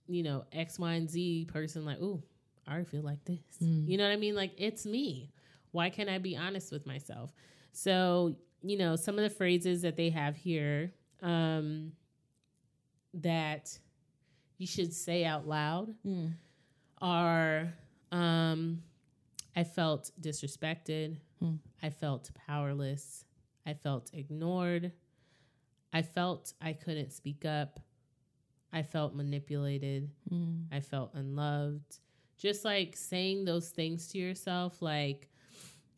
[0.07, 2.22] you know, X, Y, and Z person, like, ooh,
[2.68, 3.39] I feel like this.
[3.61, 3.89] Mm.
[3.89, 4.36] You know what I mean?
[4.36, 5.33] Like, it's me.
[5.74, 7.34] Why can't I be honest with myself?
[7.74, 11.91] So, you know, some of the phrases that they have here um,
[13.15, 13.78] that
[14.57, 16.34] you should say out loud Mm.
[17.01, 17.74] are
[18.11, 18.82] um,
[19.55, 21.17] I felt disrespected.
[21.39, 21.55] Hmm.
[21.82, 23.26] I felt powerless.
[23.65, 24.91] I felt ignored.
[25.91, 27.80] I felt I couldn't speak up.
[28.71, 30.09] I felt manipulated.
[30.32, 30.65] Mm.
[30.71, 31.99] I felt unloved.
[32.38, 35.30] Just like saying those things to yourself, like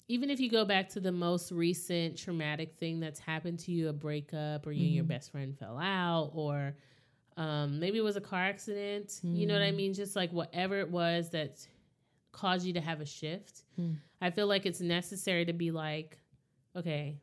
[0.07, 3.89] even if you go back to the most recent traumatic thing that's happened to you,
[3.89, 5.07] a breakup, or you and your Mhm.
[5.09, 6.75] best friend fell out, or
[7.37, 9.75] um, maybe it was a car accident, you know what I Mm.
[9.75, 9.93] mean?
[9.93, 11.67] Just like whatever it was that
[12.31, 13.65] caused you to have a shift.
[13.77, 13.97] Mm.
[14.21, 16.17] I feel like it's necessary to be like,
[16.77, 17.19] okay,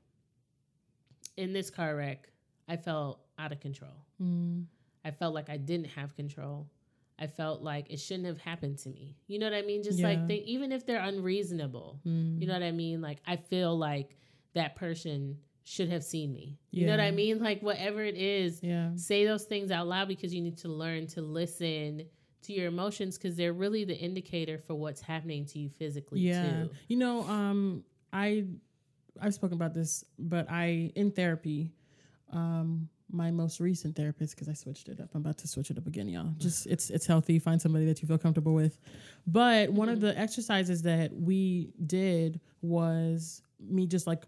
[1.37, 2.31] in this car wreck,
[2.69, 4.05] I felt out of control.
[4.21, 4.67] Mm.
[5.05, 6.69] I felt like I didn't have control.
[7.23, 9.15] I felt like it shouldn't have happened to me.
[9.29, 9.83] You know what I mean?
[9.83, 10.27] Just like Yeah.
[10.27, 12.41] they, even if they're unreasonable, Mm.
[12.41, 13.01] you know what I mean?
[13.01, 14.17] Like I feel like
[14.55, 16.59] that person should have seen me.
[16.73, 17.39] You know what I mean?
[17.39, 18.91] Like whatever it is, Yeah.
[18.97, 22.07] say those things out loud because you need to learn to listen
[22.43, 26.43] to your emotions because they're really the indicator for what's happening to you physically Yeah.
[26.43, 26.71] too.
[26.89, 28.47] You know, um, I
[29.21, 31.71] I've spoken about this, but I in therapy,
[32.31, 35.11] um, my most recent therapist because I switched it up.
[35.15, 36.33] I'm about to switch it up again, y'all.
[36.39, 37.39] Just it's it's healthy.
[37.39, 38.79] Find somebody that you feel comfortable with.
[39.27, 44.23] But one of the exercises that we did was me just like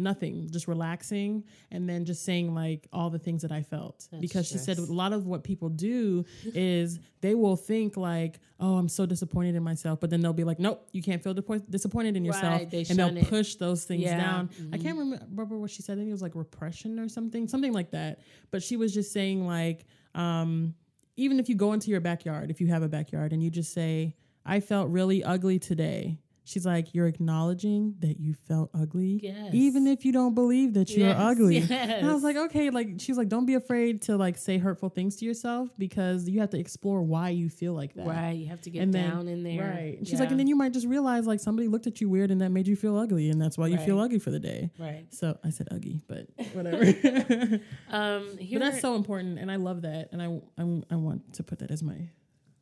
[0.00, 4.08] nothing, just relaxing and then just saying like all the things that I felt.
[4.10, 6.24] That's because she said a lot of what people do
[6.54, 10.44] is they will think like, "Oh, I'm so disappointed in myself," but then they'll be
[10.44, 13.28] like, "Nope, you can't feel depo- disappointed in yourself," Right, they and they'll it.
[13.28, 14.50] push those things Yeah, down.
[14.72, 14.82] I mhm.
[14.82, 15.94] can't remember, remember what she said.
[15.94, 18.20] I think it was like repression or something, something like that.
[18.50, 19.84] But she was just saying like,
[20.14, 20.74] um,
[21.16, 23.72] even if you go into your backyard, if you have a backyard, and you just
[23.74, 26.18] say, "I felt really ugly today."
[26.50, 29.54] She's like, you're acknowledging that you felt ugly, Yes.
[29.54, 31.58] even if you don't believe that you're Yes, ugly.
[31.58, 31.70] yes.
[31.70, 34.88] And I was like, okay, like she's like, don't be afraid to like say hurtful
[34.88, 38.04] things to yourself because you have to explore why you feel like that.
[38.06, 38.32] Right.
[38.32, 39.70] You have to get And then- down in there.
[39.76, 39.98] Right.
[39.98, 42.32] And she's like, and then you might just realize like somebody looked at you weird
[42.32, 44.70] and that made you feel ugly, and that's why you feel ugly for the day.
[44.76, 45.06] Right.
[45.10, 46.84] So I said ugly, but whatever.
[47.90, 50.26] Um here but that's so important, and I love that, and I,
[50.58, 51.96] I I want to put that as my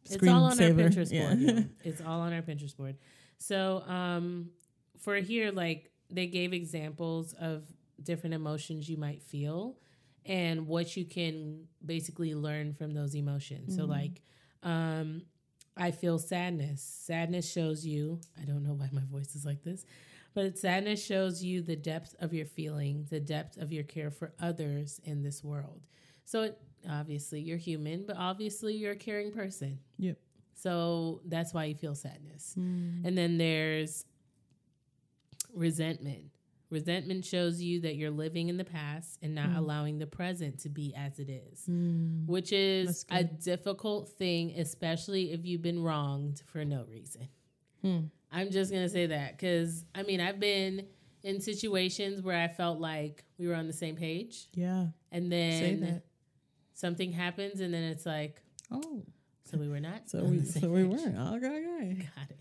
[0.05, 0.83] It's screen all on saver.
[0.83, 1.35] our Pinterest Yeah.
[1.35, 1.69] board.
[1.85, 2.97] It's all on our Pinterest board.
[3.39, 4.51] So, um,
[4.99, 7.65] for here, like they gave examples of
[8.03, 9.77] different emotions you might feel
[10.27, 13.75] and what you can basically learn from those emotions.
[13.75, 13.89] So, Mhm.
[13.89, 14.23] like,
[14.63, 15.23] um,
[15.77, 16.83] I feel sadness.
[16.83, 19.85] Sadness shows you, I don't know why my voice is like this,
[20.35, 24.33] but sadness shows you the depth of your feeling, the depth of your care for
[24.41, 25.81] others in this world.
[26.25, 26.59] So, it,
[26.89, 29.79] obviously, you're human, but obviously, you're a caring person.
[29.99, 30.19] Yep.
[30.61, 32.57] So that's why you feel sadness.
[32.59, 33.05] Mm.
[33.07, 34.05] And then there's
[35.55, 36.31] resentment.
[36.71, 39.57] Resentment shows you that you're living in the past and not Mm.
[39.57, 42.27] allowing the present to be as it is, Mm.
[42.27, 47.29] which is a difficult thing, especially if you've been wronged for no reason.
[47.83, 48.01] Hmm.
[48.31, 50.87] I'm just going to say that because I mean, I've been
[51.23, 54.89] in situations where I felt like we were on the same page Yeah.
[55.13, 56.03] and then
[56.75, 59.05] something happens and then it's like, Oh,
[59.51, 60.09] so we were not.
[60.09, 61.17] so we so we weren't.
[61.17, 61.95] Okay, okay.
[61.95, 62.39] Got it.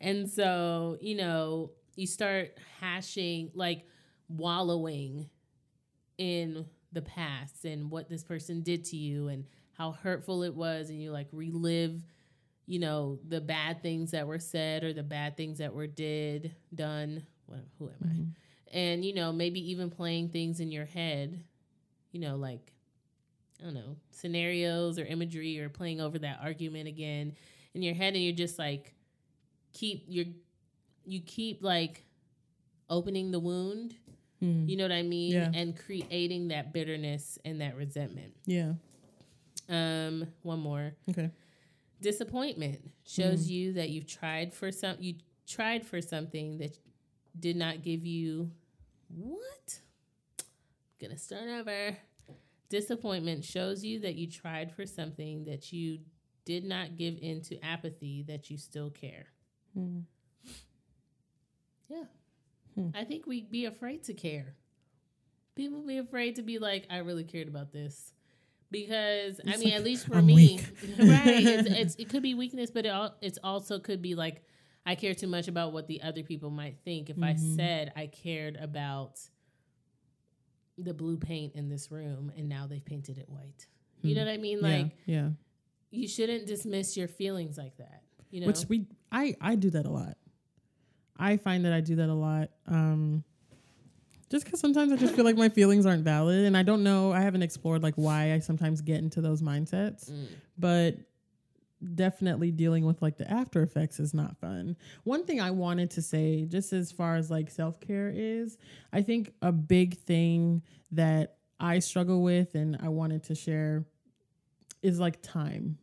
[0.00, 3.84] And so, you know, you start hashing, like
[4.28, 5.28] wallowing
[6.18, 9.44] in the past and what this person did to you and
[9.76, 10.90] how hurtful it was.
[10.90, 12.00] And you like relive,
[12.66, 16.54] you know, the bad things that were said or the bad things that were did,
[16.74, 17.24] done.
[17.46, 18.26] What, who am Mhm.
[18.72, 18.76] I?
[18.78, 21.42] And, you know, maybe even playing things in your head,
[22.12, 22.72] you know, like,
[23.60, 27.34] I don't know, scenarios or imagery or playing over that argument again
[27.74, 28.94] in your head and you're just like
[29.72, 30.26] keep you're
[31.04, 32.04] you keep like
[32.90, 33.94] opening the wound
[34.40, 34.68] Mm.
[34.68, 35.50] you know what i mean Yeah.
[35.52, 38.74] and creating that bitterness and that resentment Yeah.
[39.68, 41.32] um one more Okay.
[42.00, 45.14] disappointment shows you that you've tried for some you
[45.46, 46.78] tried for something that
[47.40, 48.52] did not give you
[49.08, 49.80] what
[50.38, 50.44] I'm
[51.08, 51.96] gonna start over
[52.68, 55.98] disappointment shows you that you tried for something that you
[56.44, 59.26] did not give into apathy that you still care
[59.76, 60.04] Mm.
[61.88, 62.04] yeah
[62.74, 62.88] Hmm.
[62.94, 64.54] i think we'd be afraid to care
[65.54, 68.12] people be afraid to be like i really cared about this
[68.70, 70.60] because i mean like, at least for I'm me
[70.98, 74.42] right it's, it's, it could be weakness but it al- it's also could be like
[74.86, 77.56] i care too much about what the other people might think if i Mhm.
[77.56, 79.18] said i cared about
[80.78, 83.66] the blue paint in this room and now they've painted it white
[84.02, 85.16] you know what i mean like yeah.
[85.16, 85.28] Yeah.
[85.90, 89.86] you shouldn't dismiss your feelings like that you know Which we I I do that
[89.86, 90.16] a lot.
[91.16, 92.50] I find that I do that a lot.
[92.66, 93.24] Um
[94.30, 97.10] Just because sometimes I just feel like my feelings aren't valid, and I don't know.
[97.12, 100.26] I haven't explored like why I sometimes get into those mindsets, Mm.
[100.58, 100.96] but
[101.94, 104.76] definitely dealing with like the after effects is not fun.
[105.04, 108.58] One thing I wanted to say, just as far as like self care is,
[108.92, 110.62] I think a big thing
[110.92, 113.84] that I struggle with, and I wanted to share,
[114.82, 115.78] is like time,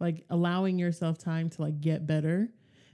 [0.00, 2.48] like allowing yourself time to like get better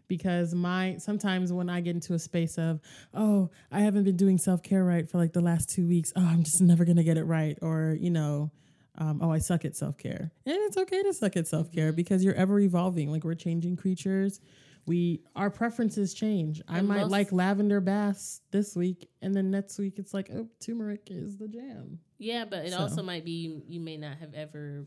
[0.09, 2.81] because my sometimes when I get into a space of,
[3.12, 6.12] oh, I haven't been doing self care right for like the last two weeks.
[6.17, 8.51] Oh, I'm just never gonna get it right, or you know,
[8.99, 11.93] um, oh, I suck at self care, and it's okay to suck at self care
[11.93, 13.11] because you're ever evolving.
[13.11, 14.41] Like we're changing creatures.
[14.87, 16.61] We our preferences change.
[16.69, 20.31] I And might most- like lavender baths this week, and then next week it's like,
[20.33, 21.99] oh, turmeric is the jam.
[22.19, 22.79] Yeah, but it So.
[22.81, 24.87] also might be you, may not have ever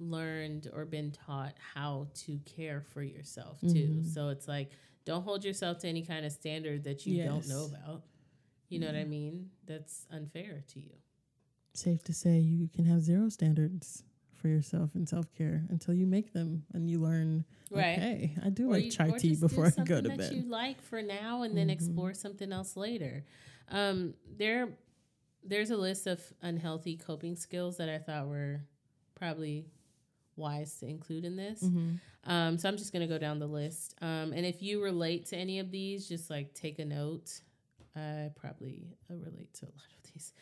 [0.00, 3.66] learned or been taught how to care for yourself too.
[4.02, 4.06] Mhm.
[4.06, 4.70] So it's like
[5.04, 8.04] don't hold yourself to any kind of standard that you don't know about.
[8.68, 9.50] You know what I mean?
[9.66, 10.92] That's unfair to you.
[11.78, 14.02] Safe to say, you can have zero standards
[14.34, 17.44] for yourself in self care until you make them and you learn.
[17.70, 17.96] Right.
[17.98, 20.32] Okay, I do Or like you- chai tea before I go to that bed.
[20.32, 21.72] you like for now and then Mhm.
[21.72, 23.24] explore something else later.
[23.68, 24.76] Um, there,
[25.44, 28.62] there's a list of unhealthy coping skills that I thought were
[29.14, 29.66] probably
[30.34, 31.62] wise to include in this.
[31.62, 32.00] Mhm.
[32.24, 33.94] Um, so I'm just gonna go down the list.
[34.00, 37.40] Um, and if you relate to any of these, just like take a note.
[37.94, 40.32] I probably relate to a lot of these.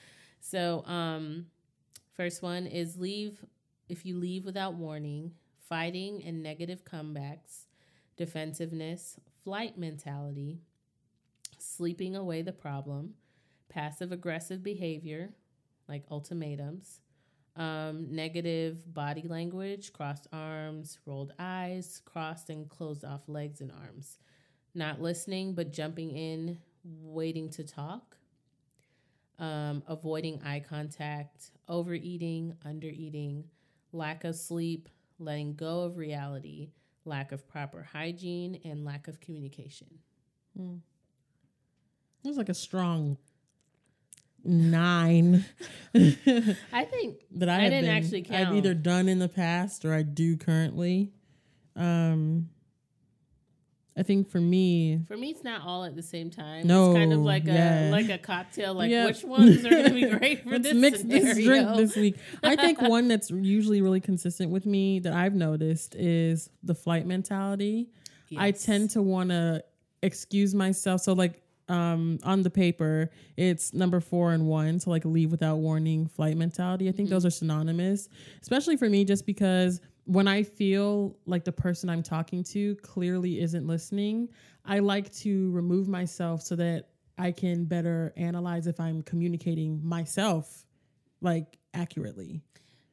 [0.48, 1.46] So, um,
[2.14, 3.44] first one is leave
[3.88, 5.32] if you leave without warning,
[5.68, 7.64] fighting and negative comebacks,
[8.16, 10.60] defensiveness, flight mentality,
[11.58, 13.14] sleeping away the problem,
[13.68, 15.30] passive aggressive behavior,
[15.88, 17.00] like ultimatums,
[17.56, 24.18] um, negative body language, crossed arms, rolled eyes, crossed and closed off legs and arms,
[24.76, 28.16] not listening but jumping in, waiting to talk,
[29.38, 33.44] um, avoiding eye contact, overeating, undereating,
[33.92, 36.70] lack of sleep, letting go of reality,
[37.04, 39.88] lack of proper hygiene, and lack of communication.
[40.58, 40.80] Mm.
[42.24, 43.18] It was like a strong
[44.48, 45.44] nine
[45.94, 49.84] I think that I, I have didn't been- actually I've either done in the past
[49.84, 51.12] or I do currently.
[51.74, 52.48] Um,
[53.98, 56.66] I think for me, for me it's not all at the same time.
[56.66, 57.88] No, it's kind of like yeah.
[57.88, 58.74] a like a cocktail.
[58.74, 59.06] Like Yep.
[59.08, 61.24] which ones are going to be great for this mix scenario?
[61.34, 62.16] this drink this week.
[62.42, 67.06] I think one that's usually really consistent with me that I've noticed is the flight
[67.06, 67.88] mentality.
[68.36, 69.64] I tend to want to
[70.02, 71.00] excuse myself.
[71.00, 75.56] So like um on the paper, it's number 4 and 1, so like leave without
[75.56, 76.88] warning, flight mentality.
[76.88, 78.08] I think those are synonymous,
[78.42, 83.40] especially for me just because when I feel like the person I'm talking to clearly
[83.40, 84.28] isn't listening,
[84.64, 86.88] I like to remove myself so that
[87.18, 90.64] I can better analyze if I'm communicating myself
[91.20, 92.42] like accurately.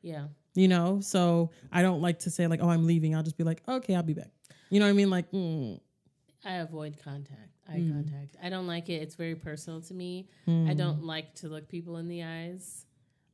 [0.01, 0.27] Yeah.
[0.55, 3.43] You know, so I don't like to say like, "Oh, I'm leaving." I'll just be
[3.43, 4.29] like, "Okay, I'll be back."
[4.69, 5.09] You know what I mean?
[5.09, 5.79] Like, mm,
[6.45, 7.91] I avoid contact, eye Mm.
[7.93, 8.35] contact.
[8.41, 9.01] I don't like it.
[9.01, 10.27] It's very personal to me.
[10.47, 10.69] mm.
[10.69, 12.85] I don't like to look people in the eyes.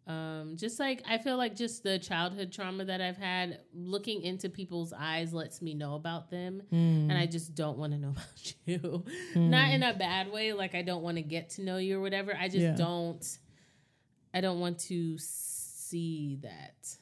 [0.09, 4.49] Um, just like I feel like just the childhood trauma that I've had, looking into
[4.49, 7.09] people's eyes lets me know about them, Mm.
[7.09, 9.03] and I just don't want to know about you.
[9.35, 9.49] Mm.
[9.49, 12.01] Not in a bad way, like I don't want to get to know you or
[12.01, 12.35] whatever.
[12.35, 12.75] I just Yeah.
[12.75, 13.37] don't.
[14.33, 16.97] I don't want to see that.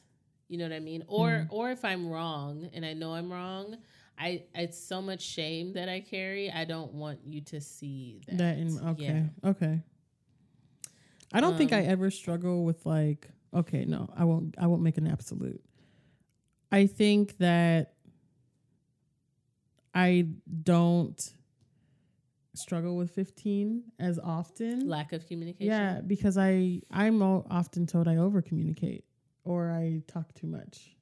[0.48, 1.04] You know what I mean?
[1.08, 1.46] Or Mm.
[1.50, 3.76] or if I'm wrong and I know I'm wrong,
[4.18, 6.50] I it's so much shame that I carry.
[6.50, 8.36] I don't want you to see that.
[8.38, 9.02] that in okay,
[9.42, 9.50] Yeah.
[9.50, 9.80] okay.
[11.32, 14.54] I don't think I Um, ever struggle with like, okay, no, I won't.
[14.58, 15.62] I won't make an absolute.
[16.72, 17.94] I think that
[19.94, 20.26] I
[20.62, 21.32] don't
[22.54, 24.88] struggle with 15 as often.
[24.88, 25.66] Lack of communication.
[25.70, 29.04] Yeah, because I I'm often told I over communicate
[29.44, 30.94] or I talk too much.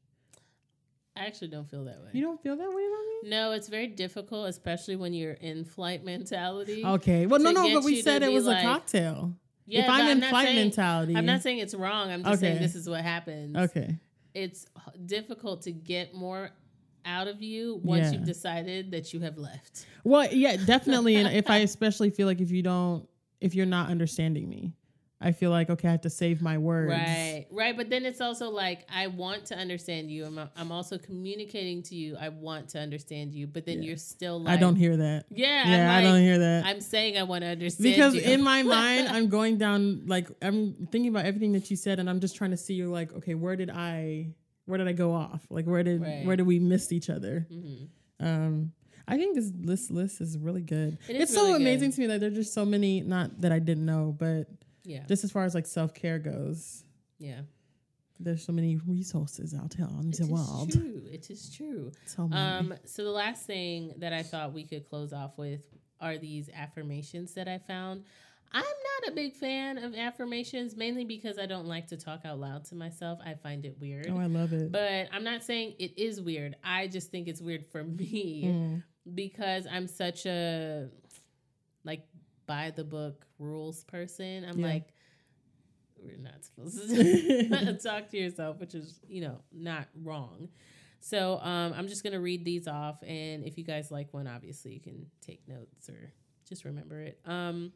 [1.17, 2.11] I actually don't feel that way.
[2.13, 3.31] You don't feel that way about me?
[3.31, 6.85] no, it's very difficult, especially when you're in flight mentality.
[6.85, 7.27] Okay.
[7.27, 9.35] Well, no, no, but we said it was like- a cocktail.
[9.67, 12.11] Yeah, if but I'm in not flight saying, mentality, I'm not saying it's wrong.
[12.11, 13.57] I'm just saying this is what happens.
[13.57, 13.97] okay.
[14.35, 14.67] It's
[15.07, 16.51] difficult to get more
[17.05, 18.13] out of you once Yeah.
[18.19, 19.87] you've decided that you have left.
[20.05, 21.17] Well, yeah, definitely.
[21.17, 23.09] and if I especially feel like if you don't,
[23.41, 24.73] if you're not understanding me,
[25.19, 26.91] I feel like okay, I have to save my words.
[26.91, 27.75] Right, right.
[27.75, 30.27] But then it's also like I want to understand you.
[30.27, 32.17] I'm, I'm also communicating to you.
[32.21, 33.89] I want to understand you, but then Yeah.
[33.89, 35.25] you're still like I don't hear that.
[35.31, 36.67] Yeah, Yeah, I I'm don't hear that.
[36.67, 38.21] I'm saying I want to understand because you.
[38.21, 42.11] in my mind, I'm going down like I'm thinking about everything that you said, and
[42.11, 44.35] I'm just trying to see you like, okay, where did I,
[44.67, 45.47] where did I go off?
[45.49, 46.27] Like, where did Right.
[46.27, 47.47] where did we miss each other?
[47.51, 47.89] Mhm.
[48.21, 48.73] Um,
[49.09, 50.99] I think this list list is really good.
[51.09, 51.95] It is it's so really amazing good.
[51.97, 53.01] to me that there are just so many.
[53.01, 54.49] Not that I didn't know, but
[54.87, 55.05] Yeah.
[55.09, 56.85] just as far as like self care goes,
[57.19, 57.41] Yeah.
[58.21, 60.73] there's so many resources out here on It the is world.
[60.73, 61.03] true.
[61.11, 61.91] It is true.
[62.07, 62.29] So.
[62.33, 65.63] Um, so the last thing that I thought we could close off with
[66.01, 68.05] are these affirmations that I found.
[68.53, 72.39] I'm not a big fan of affirmations, mainly because I don't like to talk out
[72.39, 73.19] loud to myself.
[73.27, 74.07] I find it weird.
[74.09, 74.71] oh, I love it.
[74.71, 76.55] But I'm not saying it is weird.
[76.63, 78.83] I just think it's weird for me Mm.
[79.15, 80.89] because I'm such a
[81.83, 82.07] like
[82.47, 84.45] by the book rules person.
[84.45, 84.67] I'm Yeah.
[84.67, 84.93] like
[86.03, 90.49] we're not supposed to talk to yourself, which is, you know, not wrong.
[91.01, 94.75] So um, I'm just gonna read these off, and if you guys like one, obviously
[94.75, 96.13] you can take notes or
[96.49, 97.19] just remember it.
[97.25, 97.73] Um,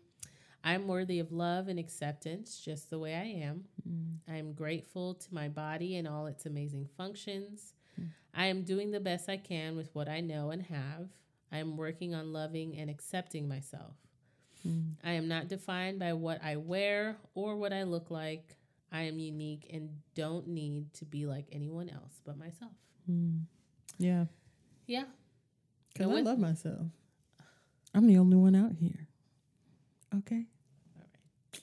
[0.63, 3.65] I'm worthy of love and acceptance just the way I am.
[3.89, 4.17] Mm.
[4.29, 7.73] I'm grateful to my body and all its amazing functions.
[8.35, 11.09] I am doing the best I can with what I know and have.
[11.51, 13.95] I am working on loving and accepting myself.
[14.67, 14.93] Mm.
[15.03, 18.57] I am not defined by what I wear or what I look like.
[18.93, 22.73] I am unique and don't need to be like anyone else but myself.
[23.11, 23.43] Mm.
[23.99, 24.25] Yeah,
[24.87, 25.05] Yeah.
[25.93, 26.87] because And I with- love myself.
[27.95, 29.09] I'm the only one out here.
[30.19, 30.47] Okay.
[30.97, 31.63] All right.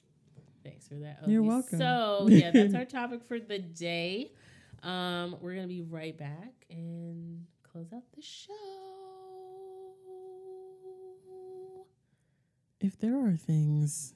[0.63, 1.19] Thanks for that.
[1.27, 1.79] You're welcome.
[1.79, 4.31] So, yeah, that's our topic for the day.
[4.83, 8.53] Um, we're going to be right back and close out the show.
[12.87, 14.13] If there are things,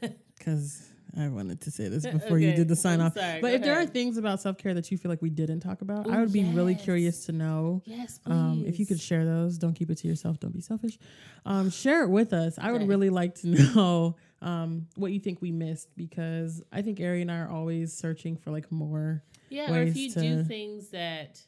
[0.38, 0.80] because
[1.18, 3.62] I wanted to say this before you did the sign I'm off, sorry, but if
[3.64, 6.16] there are things about self care that you feel like we didn't talk about, I
[6.18, 7.82] Ooh, would be really curious to know.
[7.84, 8.32] Yes, please.
[8.32, 10.38] Um, if you could share those, don't keep it to yourself.
[10.38, 10.98] Don't be selfish.
[11.44, 12.58] Um, share it with us.
[12.60, 12.86] I would Okay.
[12.86, 17.32] really like to know um, what you think we missed because I think Ari and
[17.32, 19.24] I are always searching for like more.
[19.50, 21.40] Yeah, or if you do things that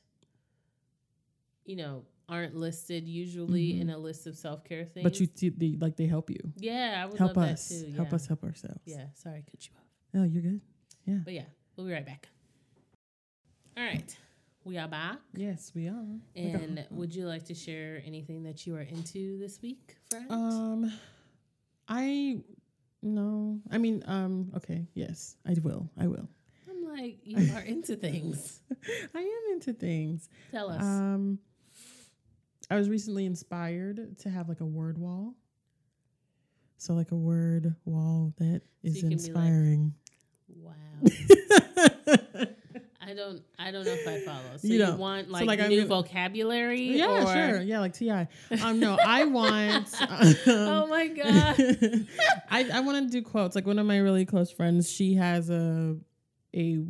[1.64, 3.80] you know aren't listed usually Mhm.
[3.80, 5.02] in a list of self care things.
[5.04, 6.52] But you see, they, like they help you.
[6.56, 7.68] yeah, I would Help love us.
[7.68, 7.92] that too.
[7.92, 8.80] Help us help ourselves.
[8.84, 9.86] Yeah, sorry, I cut you off.
[10.20, 10.60] Oh, you're good.
[11.06, 11.20] Yeah.
[11.24, 11.44] But yeah,
[11.76, 12.28] we'll be right back.
[13.76, 14.16] All right,
[14.64, 15.18] we are back.
[15.34, 16.04] Yes, we are.
[16.34, 20.26] And would you like to share anything that you are into this week, friend?
[20.30, 20.92] Um,
[21.86, 22.42] I
[23.02, 23.60] no.
[23.70, 24.50] I mean, um.
[24.56, 24.86] Okay.
[24.94, 25.88] Yes, I will.
[25.96, 26.28] I will.
[26.68, 28.60] I'm like, you are into things.
[29.14, 30.28] I am into things.
[30.50, 30.82] Tell us.
[30.82, 31.38] Um,
[32.70, 35.34] I was recently inspired to have like a word wall.
[36.76, 39.94] So like a word wall that is can be like- inspiring.
[40.56, 40.74] wow.
[43.00, 43.42] I don't.
[43.58, 44.56] I don't know if I follow.
[44.58, 46.98] So You you, want So, like, like, I'm new vocabulary?
[46.98, 47.62] yeah, or, sure.
[47.62, 48.10] Yeah, like Ti.
[48.10, 49.88] Um, no, I want.
[50.46, 51.56] Oh Um, my god.
[52.50, 53.54] I I want to do quotes.
[53.56, 55.96] Like one of my really close friends, she has a
[56.54, 56.80] a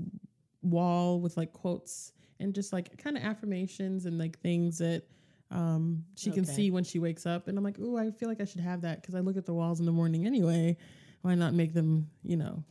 [0.63, 5.05] wall with like quotes and just like kind of affirmations and like things that
[5.51, 7.49] um she can see when she wakes up.
[7.49, 9.47] And I'm like, ooh, I feel like I should have that because I look at
[9.47, 10.77] the walls in the morning anyway.
[11.23, 12.63] Why not make them, you know,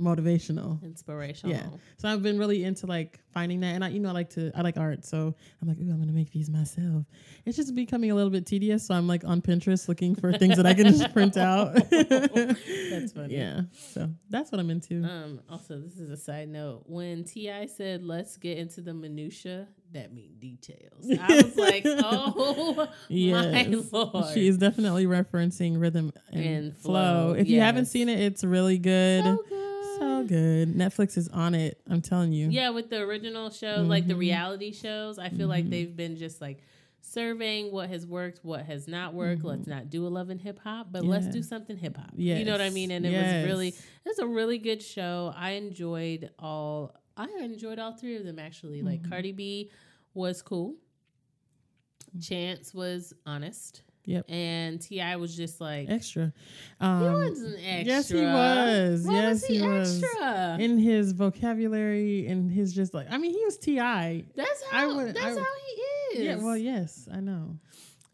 [0.00, 0.82] motivational?
[0.82, 1.54] Inspirational.
[1.54, 1.66] Yeah.
[1.98, 4.50] So I've been really into like finding that, and I, you know, I like to,
[4.54, 7.04] I like art, so I'm like, ooh, I'm gonna make these myself.
[7.46, 10.56] It's just becoming a little bit tedious, so I'm like on Pinterest looking for things
[10.56, 11.74] that I can just print out.
[11.90, 13.34] That's funny.
[13.36, 13.62] Yeah.
[13.72, 15.02] So that's what I'm into.
[15.04, 16.82] Um, also, this is a side note.
[16.86, 17.66] When T.I.
[17.66, 21.06] said, "Let's get into the minutia," that mean details.
[21.20, 23.92] I was like, "Oh my Yes.
[23.92, 27.32] lord!" She is definitely referencing rhythm and, And flow.
[27.32, 29.24] flow, If you haven't seen it, it's really good.
[29.24, 29.58] so good.
[30.26, 30.74] Good.
[30.74, 31.80] Netflix is on it.
[31.88, 32.48] I'm telling you.
[32.50, 34.18] Yeah, with the original show, like the Mhm.
[34.18, 35.70] reality shows, I feel like Mhm.
[35.70, 36.58] they've been just like
[37.00, 39.42] surveying what has worked, what has not worked.
[39.44, 41.32] Let's not do a love and hip hop, but let's Mm-hmm.
[41.32, 42.12] Do something hip hop.
[42.16, 42.90] You know what I mean?
[42.92, 45.32] And it was really, it was a really good show.
[45.36, 46.94] I enjoyed all.
[47.16, 48.82] I enjoyed all three of them actually.
[48.82, 49.08] Like Mhm.
[49.10, 49.70] Cardi B
[50.14, 50.76] was cool.
[52.20, 53.82] Chance was honest.
[54.04, 54.24] Yep.
[54.28, 55.14] And T.I.
[55.16, 56.32] was just like extra.
[56.80, 57.84] he Um, wasn't extra.
[57.84, 59.02] yes, he was.
[59.06, 60.02] Why yes, was he, he was.
[60.02, 60.56] extra?
[60.58, 63.76] in his vocabulary and his just like I mean he was Ti.
[63.76, 64.96] that's I how.
[64.96, 66.24] would- that's I how he is.
[66.24, 67.58] Yeah, well, yes, I know.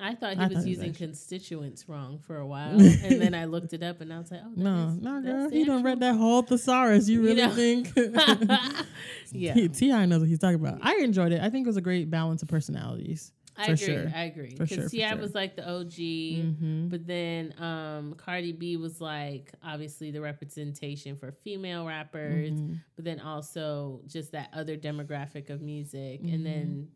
[0.00, 3.20] I thought he I was thought he was using constituents wrong for a while, and
[3.20, 5.64] then I looked it up, and I was like, "Oh, No, is- no, girl, he
[5.64, 7.08] don't read that whole thesaurus.
[7.08, 7.50] You You really know.
[7.50, 7.92] think?
[9.32, 10.06] yeah, T.I.
[10.06, 10.78] knows what he's talking about.
[10.82, 11.40] I enjoyed it.
[11.42, 13.32] I think it was a great balance of personalities.
[13.58, 13.86] I for agree.
[13.86, 14.12] sure.
[14.14, 14.50] I agree.
[14.56, 15.08] Because sure, T.I.
[15.10, 15.18] sure.
[15.18, 16.88] was like the OG, Mm-hmm.
[16.88, 22.74] but then um, Cardi B was like obviously the representation for female rappers, Mm-hmm.
[22.96, 26.34] but then also just that other demographic of music, Mhm.
[26.34, 26.88] and then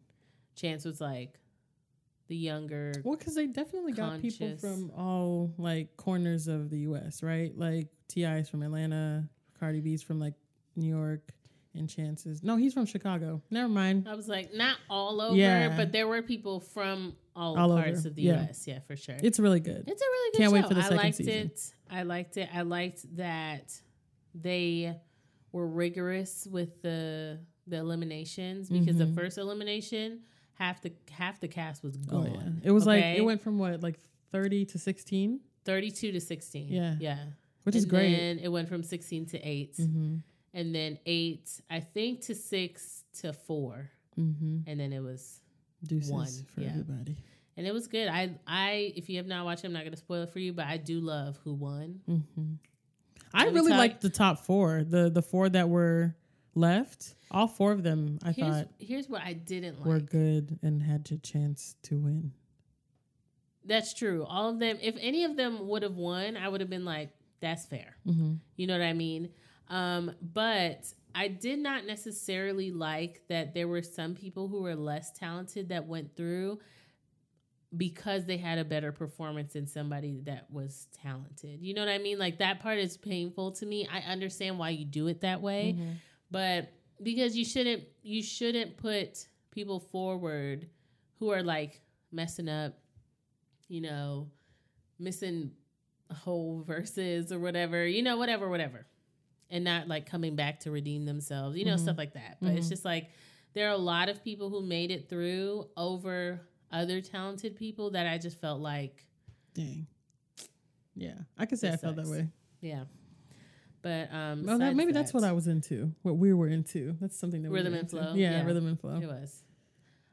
[0.54, 1.38] Chance was like
[2.28, 2.92] the younger.
[3.04, 7.22] Well, because they definitely got people from all like corners of the U.S.
[7.22, 7.52] Right?
[7.56, 8.38] Like T.I.
[8.38, 10.34] is from Atlanta, Cardi B's from like
[10.76, 11.32] New York,
[11.74, 12.42] and Chance's.
[12.42, 13.40] No, he's from Chicago.
[13.50, 14.06] Never mind.
[14.08, 15.76] I was like, not all over, Yeah.
[15.76, 18.42] but there were people from all, All parts over, of the yeah.
[18.42, 18.66] U.S.
[18.66, 19.16] Yeah, for sure.
[19.22, 19.84] It's really good.
[19.86, 20.54] It's a really good Can't show.
[20.54, 21.32] wait for the I second liked season.
[21.34, 21.72] it.
[21.90, 22.48] I liked it.
[22.54, 23.72] I liked that
[24.34, 24.94] they
[25.52, 29.14] were rigorous with the the eliminations because the Mhm.
[29.14, 30.20] first elimination
[30.54, 32.60] half the half the cast was Oh gone.
[32.62, 32.68] yeah.
[32.68, 34.00] It was like it went from what like
[34.32, 36.68] thirty to sixteen, 32 to 16.
[36.68, 36.96] Yeah.
[36.98, 37.24] Yeah.
[37.64, 38.14] which is great.
[38.18, 40.16] And it went from 16 to 8 mm-hmm.
[40.54, 43.90] And then 8 I think to 6 to 4
[44.20, 44.58] Mm-hmm.
[44.66, 45.40] and then it was
[45.86, 46.68] Deuces One, for yeah.
[46.68, 47.16] everybody.
[47.56, 48.08] and it was good.
[48.08, 50.38] I I if you have not watched it, I'm not going to spoil it for
[50.38, 52.00] you, but I do love who won.
[52.08, 52.52] Mm-hmm.
[53.32, 54.84] I really talk- liked the top four.
[54.84, 56.14] The the four that were
[56.54, 57.14] left.
[57.30, 59.86] All four of them I Here's thought here's what I didn't like.
[59.86, 62.32] were good and had a chance to win.
[63.64, 64.24] That's true.
[64.28, 67.10] All of them, if any of them would have won, I would have been like,
[67.40, 67.96] that's fair.
[68.06, 68.34] Mm-hmm.
[68.56, 69.30] You know what I mean?
[69.68, 75.12] Um, but I did not necessarily like that there were some people who were less
[75.12, 76.58] talented that went through
[77.76, 81.60] because they had a better performance than somebody that was talented.
[81.62, 82.18] You know what I mean?
[82.18, 83.88] Like that part is painful to me.
[83.90, 85.92] I understand why you do it that way, Mm-hmm.
[86.30, 90.68] but because you shouldn't you shouldn't put people forward
[91.18, 91.80] who are like
[92.12, 92.74] messing up,
[93.68, 94.28] you know,
[94.98, 95.50] missing
[96.14, 98.86] whole verses or whatever, you know, whatever, whatever.
[99.52, 101.78] And not like coming back to redeem themselves, you know, Mhm.
[101.80, 102.38] stuff like that.
[102.40, 102.70] But it's Mhm.
[102.70, 103.10] just like
[103.52, 106.40] there are a lot of people who made it through over
[106.70, 109.06] other talented people that I just felt like,
[109.54, 109.86] Dang.
[110.94, 112.28] Yeah, I could say I felt that way.
[112.62, 112.84] yeah.
[113.82, 115.92] But um Well, that, maybe that's what I was into.
[116.02, 116.96] What we were into.
[117.00, 118.44] That's something that we Rhythm were and flow, Yeah, yeah.
[118.44, 119.00] rhythm and flow.
[119.00, 119.44] It was.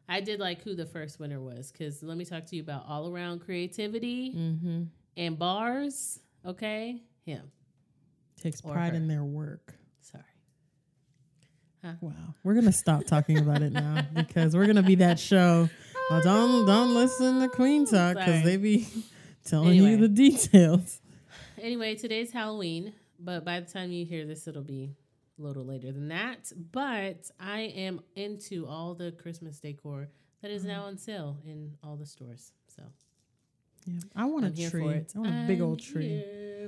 [0.09, 2.85] I did like who the first winner was because let me talk to you about
[2.87, 4.83] all around creativity Mm-hmm.
[5.15, 6.19] and bars.
[6.45, 7.51] Okay, him.
[8.41, 8.95] Takes pride her.
[8.95, 9.75] in their work.
[10.01, 10.23] Sorry.
[12.01, 12.11] Wow,
[12.43, 15.69] we're gonna stop talking about it now because we're gonna be that show.
[16.11, 18.87] Oh, don't don't listen to Queen Talk because they be
[19.45, 19.91] telling Anyway.
[19.91, 21.01] you the details.
[21.61, 24.95] Anyway, today's Halloween, but by the time you hear this, it'll be
[25.37, 26.51] a little later than that.
[26.71, 30.09] But I am into all the Christmas decor
[30.41, 30.71] that is mm-hmm.
[30.71, 32.51] now on sale in all the stores.
[32.67, 32.83] So
[33.85, 34.83] Yeah, I want I'm a tree.
[34.83, 36.23] I want a big I'm old tree.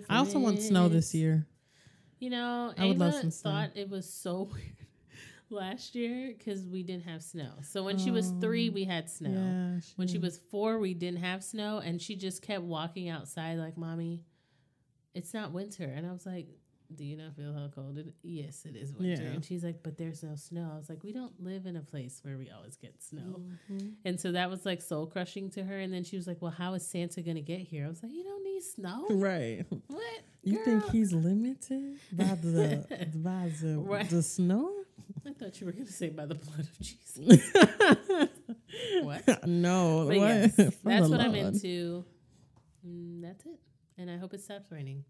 [0.09, 1.47] I also want snow this year.
[2.21, 4.75] You know, I Ava thought it was so weird
[5.49, 7.49] last year because we didn't have snow.
[7.63, 9.31] So when she was three, oh, we had snow.
[9.31, 13.57] Yeah, When she was four, we didn't have snow, and she just kept walking outside
[13.57, 14.21] like, "Mommy,
[15.15, 16.47] it's not winter." And I was like,
[16.95, 18.13] "Do you not feel how cold it?
[18.23, 19.29] Yes, it is winter." Yeah.
[19.31, 21.81] And she's like, "But there's no snow." I was like, "We don't live in a
[21.81, 23.93] place where we always get snow." Mhm.
[24.05, 25.77] And so that was like soul crushing to her.
[25.79, 28.11] And then she was like, "Well, how is Santa gonna get here?" I was like,
[28.11, 29.07] "You don't need snow.
[29.09, 29.65] Right.
[29.87, 30.21] What?
[30.43, 34.09] You think he's limited by the by the, Right.
[34.09, 34.71] the snow?
[35.25, 37.51] I thought you were gonna say by the blood of Jesus.
[39.03, 39.47] What?
[39.47, 40.05] No.
[40.07, 40.27] But what?
[40.29, 42.05] yes, that's what I'm into.
[42.87, 43.59] Mm, that's it.
[43.97, 45.03] And I hope it stops raining.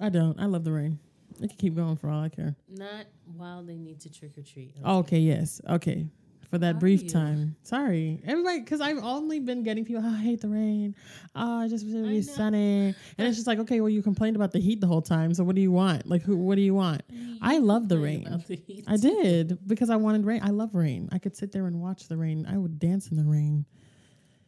[0.00, 0.38] I don't.
[0.40, 0.98] I love the rain.
[1.40, 2.54] It can keep going for all I care.
[2.68, 4.72] Not while they need to trick or treat.
[4.84, 5.60] Okay, yes.
[5.68, 6.06] Okay.
[6.50, 7.56] For that How brief time.
[7.64, 8.20] Sorry.
[8.24, 10.94] Everybody, because I've only been getting people, oh, I hate the rain.
[11.34, 12.94] Oh, I just wish it would be sunny.
[13.18, 15.34] And it's just like, okay, well, you complained about the heat the whole time.
[15.34, 16.06] So what do you want?
[16.06, 16.36] Like, who?
[16.36, 17.02] what do you want?
[17.42, 18.26] I love the rain.
[18.28, 18.84] about the heat.
[18.86, 20.40] I did because I wanted rain.
[20.42, 21.08] I love rain.
[21.10, 22.46] I could sit there and watch the rain.
[22.48, 23.64] I would dance in the rain.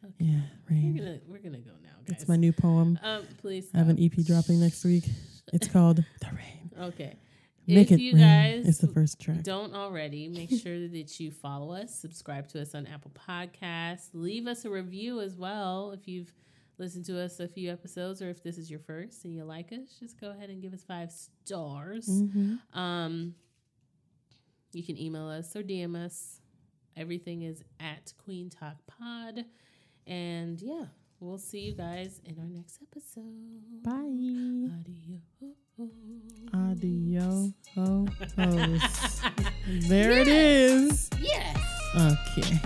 [0.05, 0.14] Okay.
[0.20, 0.40] Yeah,
[0.70, 0.96] We're rain.
[0.96, 2.20] gonna we're gonna go now, guys.
[2.20, 2.99] It's my new poem.
[3.03, 3.68] um, please.
[3.74, 3.99] I have an.
[4.03, 5.05] EP dropping next week.
[5.53, 6.70] It's called The Rain.
[6.88, 7.16] Okay.
[7.66, 8.22] Make if it you rain.
[8.62, 9.42] guys It's the first track.
[9.42, 14.46] don't already, make sure that you follow us, subscribe to us on Apple Podcasts, leave
[14.46, 16.32] us a review as well if you've
[16.78, 19.70] listened to us a few episodes or if this is your first and you like
[19.72, 22.07] us, just go ahead and give us five stars.
[22.07, 23.34] hmm Um,
[24.72, 26.40] you can email us or DM us.
[26.96, 29.44] Everything is at Queen Talk Pod.
[30.07, 30.86] And yeah,
[31.20, 33.82] we'll see you guys in our next episode.
[33.82, 34.70] Bye.
[34.80, 35.22] Adios.
[36.54, 37.52] Adios.
[39.88, 41.10] there it is.
[41.20, 41.56] Yes.
[41.96, 42.60] Okay.